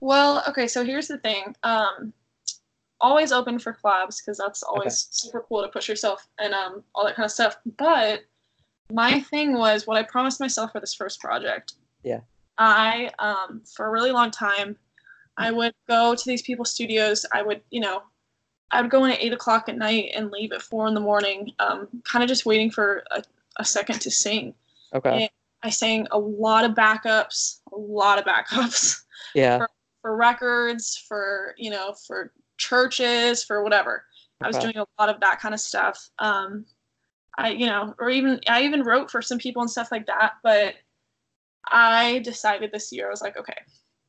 well 0.00 0.42
okay 0.48 0.66
so 0.66 0.82
here's 0.84 1.08
the 1.08 1.18
thing 1.18 1.54
um 1.62 2.12
always 3.02 3.32
open 3.32 3.58
for 3.58 3.74
collabs 3.74 4.16
because 4.22 4.38
that's 4.38 4.62
always 4.62 5.08
super 5.10 5.44
cool 5.46 5.62
to 5.62 5.68
push 5.68 5.88
yourself 5.88 6.26
and 6.38 6.54
um 6.54 6.82
all 6.94 7.04
that 7.04 7.14
kind 7.16 7.24
of 7.26 7.30
stuff 7.30 7.56
but 7.76 8.22
my 8.92 9.20
thing 9.20 9.56
was 9.58 9.86
what 9.86 9.96
i 9.96 10.02
promised 10.02 10.40
myself 10.40 10.72
for 10.72 10.80
this 10.80 10.94
first 10.94 11.20
project 11.20 11.74
Yeah. 12.02 12.20
i 12.58 13.10
um 13.18 13.62
for 13.74 13.86
a 13.86 13.90
really 13.90 14.12
long 14.12 14.30
time 14.30 14.76
i 15.36 15.50
would 15.50 15.74
go 15.88 16.14
to 16.14 16.22
these 16.26 16.42
people's 16.42 16.70
studios 16.70 17.26
i 17.32 17.42
would 17.42 17.60
you 17.70 17.80
know 17.80 18.02
i 18.70 18.80
would 18.80 18.90
go 18.90 19.04
in 19.04 19.10
at 19.12 19.20
eight 19.22 19.32
o'clock 19.32 19.68
at 19.68 19.76
night 19.76 20.10
and 20.14 20.30
leave 20.30 20.52
at 20.52 20.62
four 20.62 20.86
in 20.86 20.94
the 20.94 21.00
morning 21.00 21.52
um 21.58 21.88
kind 22.04 22.22
of 22.22 22.28
just 22.28 22.46
waiting 22.46 22.70
for 22.70 23.02
a, 23.10 23.22
a 23.58 23.64
second 23.64 24.00
to 24.00 24.10
sing 24.10 24.54
Okay. 24.94 25.22
Yeah. 25.22 25.28
I 25.64 25.70
sang 25.70 26.06
a 26.12 26.18
lot 26.18 26.64
of 26.64 26.72
backups, 26.72 27.58
a 27.72 27.76
lot 27.76 28.20
of 28.20 28.24
backups 28.24 29.02
Yeah. 29.34 29.66
for 30.00 30.14
records, 30.16 30.96
for 31.08 31.54
you 31.58 31.70
know, 31.70 31.92
for 32.06 32.32
churches, 32.56 33.42
for 33.42 33.64
whatever. 33.64 34.04
I 34.40 34.46
was 34.46 34.58
doing 34.58 34.76
a 34.76 34.86
lot 35.00 35.08
of 35.08 35.20
that 35.20 35.40
kind 35.40 35.52
of 35.54 35.60
stuff. 35.60 36.08
Um, 36.20 36.66
I 37.38 37.50
you 37.50 37.66
know, 37.66 37.94
or 37.98 38.10
even 38.10 38.40
I 38.48 38.62
even 38.62 38.82
wrote 38.82 39.10
for 39.10 39.20
some 39.22 39.38
people 39.38 39.62
and 39.62 39.70
stuff 39.70 39.92
like 39.92 40.06
that. 40.06 40.34
But 40.42 40.74
I 41.68 42.20
decided 42.20 42.70
this 42.72 42.92
year 42.92 43.06
I 43.08 43.10
was 43.10 43.20
like, 43.22 43.36
okay, 43.36 43.58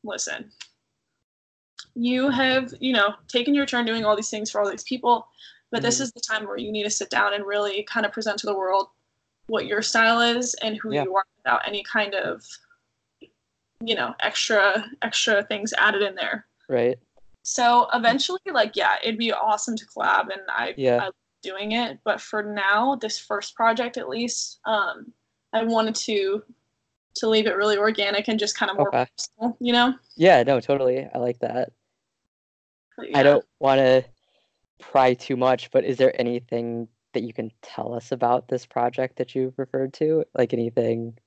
listen, 0.04 0.52
you 1.96 2.30
have 2.30 2.74
you 2.80 2.94
know 2.94 3.16
taken 3.28 3.54
your 3.54 3.66
turn 3.66 3.86
doing 3.86 4.06
all 4.06 4.16
these 4.16 4.30
things 4.30 4.52
for 4.52 4.62
all 4.62 4.70
these 4.70 4.84
people, 4.84 5.28
but 5.72 5.82
this 5.82 5.98
Mhm. 5.98 6.02
is 6.02 6.12
the 6.14 6.20
time 6.22 6.46
where 6.48 6.58
you 6.58 6.72
need 6.72 6.84
to 6.84 6.90
sit 6.90 7.10
down 7.10 7.34
and 7.34 7.46
really 7.46 7.84
kind 7.84 8.06
of 8.06 8.12
present 8.12 8.38
to 8.40 8.46
the 8.48 8.56
world 8.56 8.90
what 9.48 9.66
your 9.66 9.82
style 9.82 10.20
is 10.20 10.54
and 10.56 10.78
who 10.78 10.94
Yeah. 10.94 11.04
you 11.04 11.16
are 11.16 11.26
without 11.38 11.66
any 11.68 11.84
kind 11.84 12.14
of 12.16 12.46
you 13.82 13.96
know 13.96 14.14
extra 14.20 14.90
extra 15.04 15.44
things 15.44 15.72
added 15.78 16.02
in 16.02 16.16
there 16.16 16.48
Right. 16.68 16.98
so 17.44 17.88
eventually 17.94 18.40
like 18.52 18.76
yeah 18.76 18.98
it'd 19.04 19.20
be 19.20 19.32
awesome 19.32 19.76
to 19.78 19.86
collab 19.86 20.32
and 20.34 20.42
i 20.50 20.74
Yeah. 20.76 21.04
i 21.04 21.12
doing 21.44 21.74
it 21.74 22.00
but 22.04 22.20
for 22.20 22.42
now 22.44 22.96
this 22.96 23.20
first 23.20 23.56
project 23.56 23.98
at 23.98 24.10
least 24.10 24.60
um 24.66 25.12
i 25.54 25.64
wanted 25.64 25.94
to 25.96 26.42
to 27.16 27.28
leave 27.30 27.48
it 27.48 27.56
really 27.56 27.78
organic 27.78 28.28
and 28.28 28.40
just 28.40 28.58
kind 28.58 28.70
of 28.70 28.78
more 28.78 28.88
Okay. 28.90 29.06
personal 29.16 29.58
you 29.60 29.74
know 29.74 29.94
Yeah, 30.16 30.44
no, 30.44 30.60
totally. 30.60 31.08
I 31.14 31.18
like 31.20 31.40
that. 31.40 31.72
But 32.98 33.16
I 33.16 33.24
don't 33.24 33.46
want 33.60 33.80
to 33.80 34.06
pry 34.80 35.14
too 35.14 35.36
much, 35.38 35.72
but 35.72 35.84
is 35.84 35.98
there 35.98 36.20
anything 36.20 36.88
that 37.14 37.24
you 37.24 37.34
can 37.34 37.52
tell 37.62 37.94
us 37.94 38.12
about 38.12 38.48
this 38.48 38.66
project 38.66 39.18
that 39.18 39.34
you've 39.36 39.58
referred 39.58 39.94
to? 39.94 40.26
Like 40.36 40.54
anything, 40.54 41.18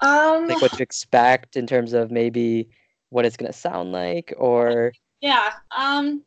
um 0.00 0.46
like 0.48 0.60
what 0.62 0.72
to 0.72 0.82
expect 0.82 1.56
in 1.56 1.66
terms 1.66 1.92
of 1.92 2.10
maybe 2.10 2.68
what 3.10 3.24
it's 3.24 3.36
going 3.36 3.50
to 3.52 3.58
sound 3.58 3.92
like 3.92 4.32
or 4.36 4.92
Yeah. 5.20 5.52
Um. 5.76 6.22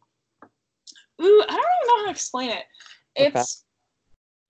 Ooh, 1.22 1.44
I 1.48 1.52
don't 1.52 1.60
even 1.60 1.88
know 1.88 1.98
how 1.98 2.06
to 2.06 2.12
explain 2.12 2.50
it. 2.50 2.64
Okay. 3.20 3.28
It's 3.40 3.66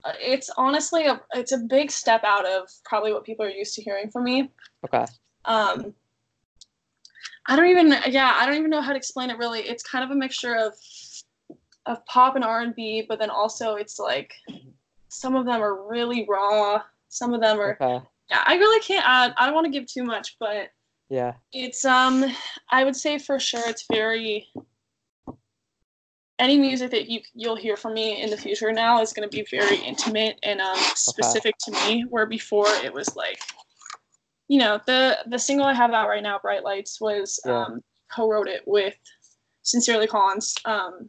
uh, 0.04 0.12
it's 0.18 0.50
honestly 0.56 1.06
a 1.06 1.20
it's 1.34 1.52
a 1.52 1.58
big 1.58 1.90
step 1.90 2.22
out 2.24 2.46
of 2.46 2.68
probably 2.84 3.12
what 3.12 3.24
people 3.24 3.44
are 3.44 3.50
used 3.50 3.74
to 3.76 3.82
hearing 3.82 4.10
from 4.10 4.24
me. 4.24 4.50
okay. 4.84 5.04
Um. 5.44 5.94
I 7.48 7.56
don't 7.56 7.66
even 7.66 7.88
yeah 8.08 8.36
I 8.36 8.46
don't 8.46 8.56
even 8.56 8.70
know 8.70 8.80
how 8.80 8.92
to 8.92 8.96
explain 8.96 9.30
it 9.30 9.38
really. 9.38 9.60
It's 9.60 9.82
kind 9.82 10.04
of 10.04 10.10
a 10.10 10.14
mixture 10.14 10.54
of 10.56 10.74
of 11.86 12.04
pop 12.06 12.36
and 12.36 12.44
R 12.44 12.60
and 12.60 12.74
B, 12.74 13.04
but 13.08 13.18
then 13.18 13.30
also 13.30 13.74
it's 13.74 13.98
like 13.98 14.32
some 15.08 15.34
of 15.34 15.44
them 15.46 15.60
are 15.60 15.88
really 15.88 16.24
raw. 16.28 16.82
Some 17.08 17.34
of 17.34 17.40
them 17.40 17.58
are 17.58 17.76
Okay. 17.80 18.04
yeah. 18.30 18.44
I 18.46 18.54
really 18.54 18.80
can't. 18.80 19.04
I, 19.06 19.32
I 19.36 19.46
don't 19.46 19.54
want 19.54 19.64
to 19.66 19.72
give 19.72 19.86
too 19.86 20.04
much, 20.04 20.36
but 20.38 20.68
Yeah. 21.08 21.32
it's 21.52 21.84
um 21.84 22.24
I 22.70 22.84
would 22.84 22.94
say 22.96 23.18
for 23.18 23.40
sure 23.40 23.62
it's 23.66 23.86
very 23.90 24.46
any 26.38 26.58
music 26.58 26.90
that 26.90 27.08
you 27.08 27.20
you'll 27.34 27.56
hear 27.56 27.76
from 27.76 27.94
me 27.94 28.20
in 28.22 28.30
the 28.30 28.36
future 28.36 28.72
now 28.72 29.00
is 29.00 29.12
going 29.12 29.28
to 29.28 29.34
be 29.36 29.46
very 29.50 29.76
intimate 29.76 30.38
and 30.42 30.60
um 30.60 30.76
specific 30.94 31.56
to 31.58 31.70
me 31.72 32.04
where 32.08 32.26
before 32.26 32.66
it 32.82 32.92
was 32.92 33.14
like 33.16 33.40
you 34.48 34.58
know 34.58 34.80
the 34.86 35.18
the 35.26 35.38
single 35.38 35.66
I 35.66 35.74
have 35.74 35.92
out 35.92 36.08
right 36.08 36.22
now 36.22 36.38
Bright 36.38 36.64
Lights 36.64 37.00
was 37.00 37.38
Yeah. 37.44 37.64
um 37.64 37.80
co-wrote 38.14 38.48
it 38.48 38.62
with 38.66 38.96
Sincerely 39.62 40.06
Collins 40.06 40.54
um 40.64 41.06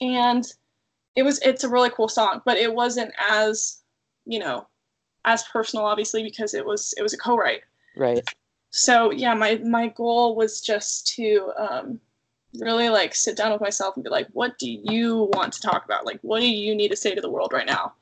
and 0.00 0.44
it 1.16 1.22
was 1.22 1.40
it's 1.40 1.64
a 1.64 1.68
really 1.68 1.90
cool 1.90 2.08
song 2.08 2.40
but 2.44 2.56
it 2.56 2.72
wasn't 2.72 3.12
as 3.28 3.82
you 4.24 4.38
know 4.38 4.66
as 5.24 5.42
personal 5.44 5.84
obviously 5.84 6.22
because 6.22 6.54
it 6.54 6.64
was 6.64 6.94
it 6.96 7.02
was 7.02 7.12
a 7.12 7.18
co-write 7.18 7.62
Right. 7.96 8.22
so 8.70 9.10
yeah 9.10 9.34
my 9.34 9.56
my 9.64 9.88
goal 9.88 10.36
was 10.36 10.60
just 10.60 11.08
to 11.16 11.50
um 11.58 12.00
really 12.54 12.88
like 12.88 13.14
sit 13.14 13.36
down 13.36 13.52
with 13.52 13.60
myself 13.60 13.94
and 13.96 14.04
be 14.04 14.10
like 14.10 14.28
what 14.32 14.58
do 14.58 14.70
you 14.70 15.30
want 15.34 15.52
to 15.52 15.60
talk 15.60 15.84
about 15.84 16.06
like 16.06 16.18
what 16.22 16.40
do 16.40 16.48
you 16.48 16.74
need 16.74 16.90
to 16.90 16.96
say 16.96 17.14
to 17.14 17.20
the 17.20 17.30
world 17.30 17.52
right 17.52 17.66
now 17.66 17.92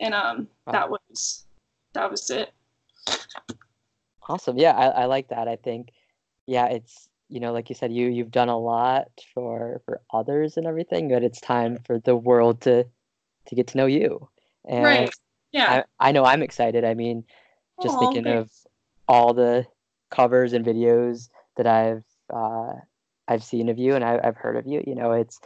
and 0.00 0.14
um 0.14 0.48
Wow. 0.66 0.72
that 0.72 0.90
was 0.90 1.44
that 1.92 2.10
was 2.10 2.30
it 2.30 2.52
Awesome. 4.28 4.58
Yeah, 4.58 4.72
I, 4.72 5.02
I 5.02 5.04
like 5.04 5.28
that. 5.28 5.48
I 5.48 5.56
think, 5.56 5.92
yeah, 6.46 6.66
it's 6.66 7.08
you 7.28 7.40
know, 7.40 7.52
like 7.52 7.68
you 7.68 7.74
said, 7.74 7.92
you 7.92 8.08
you've 8.08 8.30
done 8.30 8.48
a 8.48 8.58
lot 8.58 9.08
for 9.34 9.82
for 9.84 10.00
others 10.12 10.56
and 10.56 10.66
everything, 10.66 11.08
but 11.08 11.22
it's 11.22 11.40
time 11.40 11.78
for 11.86 11.98
the 12.00 12.16
world 12.16 12.60
to 12.62 12.84
to 13.46 13.54
get 13.54 13.68
to 13.68 13.76
know 13.76 13.86
you. 13.86 14.28
And 14.68 14.84
right 14.84 15.14
yeah 15.52 15.82
I, 16.00 16.08
I 16.08 16.12
know 16.12 16.24
I'm 16.24 16.42
excited. 16.42 16.84
I 16.84 16.94
mean, 16.94 17.24
just 17.82 17.96
Aw, 17.96 17.98
thinking 18.00 18.24
great. 18.24 18.36
of 18.36 18.50
all 19.08 19.32
the 19.34 19.66
covers 20.10 20.52
and 20.52 20.64
videos 20.64 21.28
that 21.56 21.66
I've 21.66 22.04
uh, 22.32 22.72
I've 23.28 23.44
seen 23.44 23.68
of 23.68 23.78
you 23.78 23.94
and 23.94 24.04
I, 24.04 24.20
I've 24.22 24.36
heard 24.36 24.56
of 24.56 24.66
you. 24.66 24.82
You 24.86 24.94
know, 24.94 25.12
it's 25.12 25.40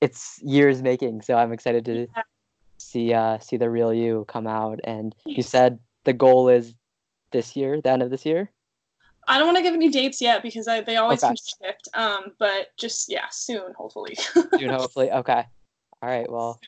it's 0.00 0.38
years 0.42 0.82
making, 0.82 1.22
so 1.22 1.34
I'm 1.36 1.52
excited 1.52 1.84
to 1.86 1.92
Yeah. 2.16 2.22
see 2.78 3.12
uh, 3.12 3.38
see 3.38 3.56
the 3.56 3.70
real 3.70 3.92
you 3.92 4.24
come 4.28 4.46
out. 4.46 4.80
And 4.84 5.14
you 5.24 5.42
said 5.42 5.78
the 6.04 6.12
goal 6.12 6.48
is 6.48 6.74
this 7.32 7.54
year, 7.56 7.80
the 7.80 7.90
end 7.90 8.02
of 8.02 8.10
this 8.10 8.26
year. 8.26 8.50
i 9.28 9.38
don't 9.38 9.46
want 9.46 9.56
to 9.56 9.62
give 9.62 9.74
any 9.74 9.88
dates 9.90 10.20
yet 10.20 10.42
because 10.42 10.66
I, 10.66 10.80
they 10.80 10.96
always 10.96 11.22
Okay. 11.22 11.34
shift 11.36 11.88
um 11.94 12.32
but 12.38 12.68
just 12.76 13.08
yeah 13.08 13.26
soon 13.30 13.72
hopefully 13.76 14.16
June, 14.58 14.70
hopefully. 14.70 15.10
Okay. 15.20 15.44
All 16.02 16.08
right. 16.08 16.30
Well, 16.30 16.58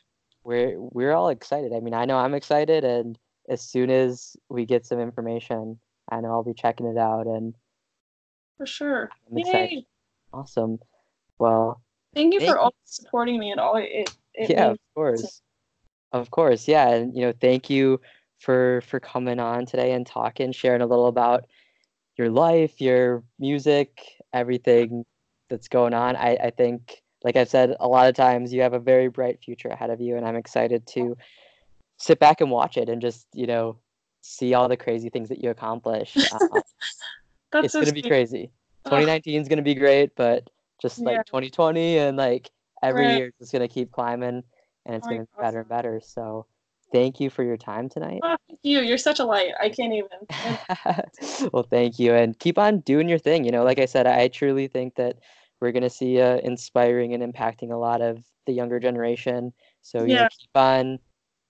we're 0.43 0.79
we're 0.79 1.13
all 1.13 1.29
excited. 1.29 1.73
I 1.73 1.79
mean, 1.79 1.93
I 1.93 2.05
know 2.05 2.17
I'm 2.17 2.33
excited, 2.35 2.83
and 2.83 3.17
as 3.49 3.61
soon 3.61 3.89
as 3.89 4.37
we 4.49 4.65
get 4.65 4.85
some 4.85 4.99
information, 4.99 5.79
I 6.09 6.21
know 6.21 6.29
I'll 6.29 6.43
be 6.43 6.53
checking 6.53 6.85
it 6.85 6.97
out 6.97 7.25
and 7.27 7.55
For 8.57 8.65
sure. 8.65 9.09
I'm 9.31 9.37
excited. 9.37 9.85
Awesome. 10.33 10.79
Well, 11.39 11.81
Thank 12.15 12.33
you 12.33 12.39
Thank 12.39 12.51
for 12.51 12.63
you. 12.63 12.69
supporting 12.85 13.39
me 13.39 13.51
and 13.51 13.59
all 13.59 13.77
it, 13.77 14.11
it 14.33 14.49
yeah, 14.49 14.71
of 14.71 14.77
course. 14.93 15.41
Of 16.11 16.29
course. 16.29 16.67
Yeah, 16.67 16.89
and 16.89 17.15
you 17.15 17.21
know, 17.21 17.33
thank 17.41 17.69
you 17.69 17.99
for 18.39 18.81
for 18.81 18.99
coming 18.99 19.39
on 19.39 19.65
today 19.65 19.93
and 19.93 20.05
talking, 20.05 20.51
sharing 20.51 20.81
a 20.81 20.85
little 20.85 21.07
about 21.07 21.45
your 22.17 22.29
life, 22.29 22.79
your 22.79 23.23
music, 23.39 23.99
everything 24.31 25.05
that's 25.49 25.67
going 25.67 25.93
on. 25.93 26.15
I 26.15 26.35
I 26.35 26.49
think 26.51 27.01
like 27.23 27.35
I've 27.35 27.49
said 27.49 27.75
a 27.79 27.87
lot 27.87 28.09
of 28.09 28.15
times 28.15 28.53
you 28.53 28.61
have 28.61 28.73
a 28.73 28.79
very 28.79 29.07
bright 29.07 29.39
future 29.43 29.69
ahead 29.69 29.89
of 29.89 30.01
you 30.01 30.17
and 30.17 30.27
I'm 30.27 30.35
excited 30.35 30.85
to 30.87 31.15
sit 31.97 32.19
back 32.19 32.41
and 32.41 32.51
watch 32.51 32.77
it 32.77 32.89
and 32.89 33.01
just, 33.01 33.25
you 33.33 33.47
know, 33.47 33.79
see 34.21 34.53
all 34.53 34.67
the 34.67 34.75
crazy 34.75 35.09
things 35.09 35.29
that 35.29 35.41
you 35.41 35.49
accomplish. 35.49 36.17
Um, 36.31 36.61
That's 37.51 37.65
it's 37.65 37.73
so 37.73 37.79
going 37.79 37.93
to 37.95 38.01
be 38.01 38.07
crazy. 38.07 38.51
Ugh. 38.85 38.91
2019 38.91 39.41
is 39.41 39.47
going 39.47 39.57
to 39.57 39.63
be 39.63 39.75
great, 39.75 40.15
but 40.15 40.49
just 40.81 40.99
like 40.99 41.17
Yeah. 41.17 41.23
2020 41.23 41.97
and 41.97 42.17
like 42.17 42.51
every 42.81 43.05
Right. 43.05 43.15
year 43.15 43.27
it's 43.27 43.39
just 43.39 43.51
going 43.51 43.67
to 43.67 43.73
keep 43.73 43.91
climbing 43.91 44.43
and 44.85 44.95
it's 44.95 45.05
Oh, 45.05 45.09
going 45.09 45.21
to 45.21 45.25
be 45.25 45.41
better 45.41 45.59
and 45.59 45.69
better. 45.69 46.01
So 46.03 46.45
thank 46.91 47.19
you 47.19 47.29
for 47.29 47.43
your 47.43 47.57
time 47.57 47.89
tonight. 47.89 48.19
Oh, 48.23 48.35
thank 48.47 48.59
you. 48.63 48.79
You're 48.81 48.97
such 48.97 49.19
a 49.19 49.25
light. 49.25 49.51
I 49.61 49.69
can't 49.69 49.93
even. 49.93 51.49
well, 51.53 51.63
thank 51.63 51.99
you 51.99 52.13
and 52.13 52.37
keep 52.39 52.57
on 52.57 52.79
doing 52.81 53.07
your 53.07 53.19
thing. 53.19 53.43
You 53.45 53.51
know, 53.51 53.63
like 53.63 53.79
I 53.79 53.85
said, 53.85 54.07
I 54.07 54.27
truly 54.27 54.67
think 54.67 54.95
that 54.95 55.17
we're 55.61 55.71
going 55.71 55.83
to 55.83 55.89
see 55.89 56.19
uh, 56.19 56.37
inspiring 56.37 57.13
and 57.13 57.23
impacting 57.23 57.71
a 57.71 57.77
lot 57.77 58.01
of 58.01 58.23
the 58.45 58.53
younger 58.53 58.79
generation. 58.79 59.53
So, 59.81 60.03
you 60.03 60.15
know, 60.15 60.23
Yeah. 60.23 60.27
keep 60.27 60.49
on 60.55 60.99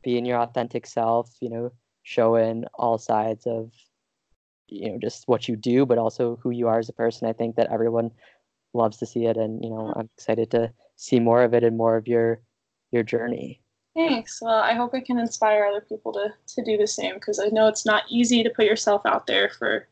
being 0.04 0.26
your 0.26 0.40
authentic 0.40 0.86
self, 0.86 1.36
you 1.42 1.50
know, 1.50 1.72
showing 2.04 2.66
all 2.76 2.98
sides 2.98 3.48
of 3.48 3.72
you 4.74 4.92
know 4.92 4.98
just 5.00 5.28
what 5.28 5.48
you 5.48 5.56
do 5.56 5.86
but 5.86 5.98
also 5.98 6.40
who 6.42 6.50
you 6.50 6.68
are 6.68 6.80
as 6.80 6.90
a 6.90 6.94
person 6.94 7.28
i 7.28 7.34
think 7.34 7.56
that 7.56 7.72
everyone 7.72 8.12
loves 8.74 8.98
to 8.98 9.06
see 9.06 9.26
it 9.26 9.38
and 9.38 9.64
you 9.64 9.70
know 9.70 9.94
i'm 9.96 10.10
excited 10.18 10.50
to 10.50 10.72
see 10.96 11.20
more 11.20 11.44
of 11.44 11.54
it 11.54 11.64
and 11.64 11.78
more 11.78 11.96
of 11.96 12.08
your 12.08 12.42
your 12.92 13.04
journey 13.04 13.60
Thanks. 13.96 14.42
Well, 14.42 14.56
I 14.56 14.74
hope 14.74 14.96
I 14.96 15.02
can 15.02 15.20
inspire 15.20 15.66
other 15.66 15.86
people 15.88 16.12
to 16.14 16.34
to 16.56 16.64
do 16.64 16.78
the 16.78 16.88
same 16.88 17.14
because 17.14 17.40
I 17.40 17.50
know 17.50 17.68
it's 17.68 17.86
not 17.86 18.02
easy 18.10 18.42
to 18.42 18.50
put 18.50 18.66
yourself 18.66 19.04
out 19.06 19.28
there 19.28 19.50
for 19.50 19.88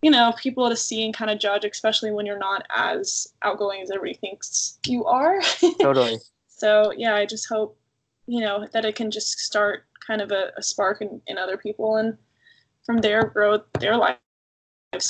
you 0.00 0.10
know 0.10 0.32
people 0.38 0.70
to 0.70 0.76
see 0.76 1.04
and 1.04 1.12
kind 1.12 1.30
of 1.30 1.38
judge, 1.38 1.66
especially 1.66 2.12
when 2.12 2.24
you're 2.24 2.38
not 2.38 2.64
as 2.74 3.26
outgoing 3.42 3.82
as 3.82 3.90
everybody 3.90 4.18
thinks 4.18 4.78
you 4.86 5.04
are. 5.04 5.38
totally 5.82 6.18
so 6.48 6.92
yeah, 6.96 7.14
I 7.14 7.26
just 7.26 7.48
hope 7.48 7.78
you 8.26 8.40
know 8.40 8.66
that 8.72 8.86
it 8.86 8.94
can 8.94 9.10
just 9.10 9.38
start 9.38 9.84
kind 10.06 10.22
of 10.22 10.30
a, 10.32 10.52
a 10.56 10.62
spark 10.62 11.02
in, 11.02 11.20
in 11.26 11.36
other 11.36 11.58
people 11.58 11.96
and 11.96 12.16
from 12.84 12.98
there 12.98 13.24
grow 13.24 13.58
their 13.80 13.96
lives 13.96 14.18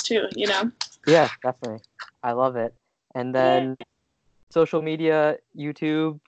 too. 0.03 0.25
You 0.35 0.47
know. 0.47 0.71
yeah 1.07 1.29
definitely 1.43 1.79
i 2.23 2.31
love 2.31 2.55
it 2.55 2.73
and 3.13 3.33
then 3.35 3.77
social 4.49 4.81
media 4.81 5.37
youtube 5.57 6.19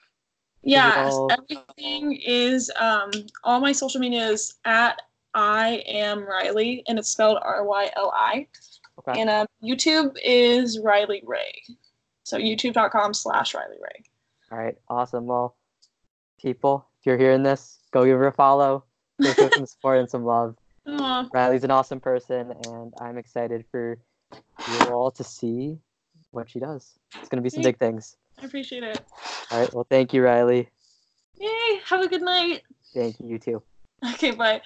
Yeah, 0.61 1.05
all- 1.07 1.31
everything 1.31 2.13
is 2.25 2.69
um 2.79 3.09
all 3.43 3.59
my 3.59 3.71
social 3.71 3.99
media 4.01 4.27
is 4.27 4.55
at 4.65 5.01
I 5.33 5.83
am 5.87 6.25
Ryli 6.25 6.81
and 6.87 6.97
it's 6.97 7.09
spelled 7.09 7.37
R 7.43 7.63
Y 7.63 7.89
L 7.95 8.11
I. 8.15 8.47
okay 8.99 9.19
And 9.21 9.29
um 9.29 9.45
YouTube 9.63 10.15
is 10.23 10.79
Ryli 10.79 11.21
Ray. 11.25 11.53
So 12.23 12.37
youtube.com 12.37 13.13
slash 13.13 13.53
Ryli 13.53 13.79
Ray. 13.81 14.03
all 14.51 14.57
right 14.57 14.75
awesome 14.89 15.25
well 15.27 15.55
people 16.41 16.87
if 16.99 17.05
you're 17.05 17.17
hearing 17.17 17.43
this 17.43 17.79
go 17.91 18.05
give 18.05 18.17
her 18.17 18.27
a 18.27 18.31
follow 18.33 18.83
go 19.21 19.31
show 19.33 19.49
some 19.55 19.65
support 19.65 19.99
and 19.99 20.09
some 20.09 20.23
love 20.25 20.55
Aw, 20.87 21.27
ryli's 21.33 21.63
an 21.63 21.71
awesome 21.71 21.99
person 21.99 22.51
and 22.65 22.93
i'm 23.01 23.17
excited 23.17 23.65
for 23.71 23.97
you 24.71 24.79
all 24.93 25.11
to 25.11 25.23
see 25.23 25.77
what 26.31 26.49
she 26.49 26.59
does 26.59 26.97
it's 27.19 27.29
going 27.29 27.37
to 27.37 27.41
be 27.41 27.49
some 27.49 27.63
big 27.63 27.77
things 27.77 28.15
I 28.41 28.45
appreciate 28.45 28.83
it. 28.83 29.01
all 29.51 29.59
right 29.59 29.73
well 29.73 29.87
thank 29.89 30.13
you 30.13 30.21
ryli 30.21 30.67
Yay, 31.39 31.79
have 31.85 32.01
a 32.01 32.07
good 32.07 32.21
night. 32.23 32.63
thank 32.93 33.19
you 33.19 33.27
you 33.27 33.39
too 33.39 33.61
Okay, 34.13 34.31
bye. 34.31 34.61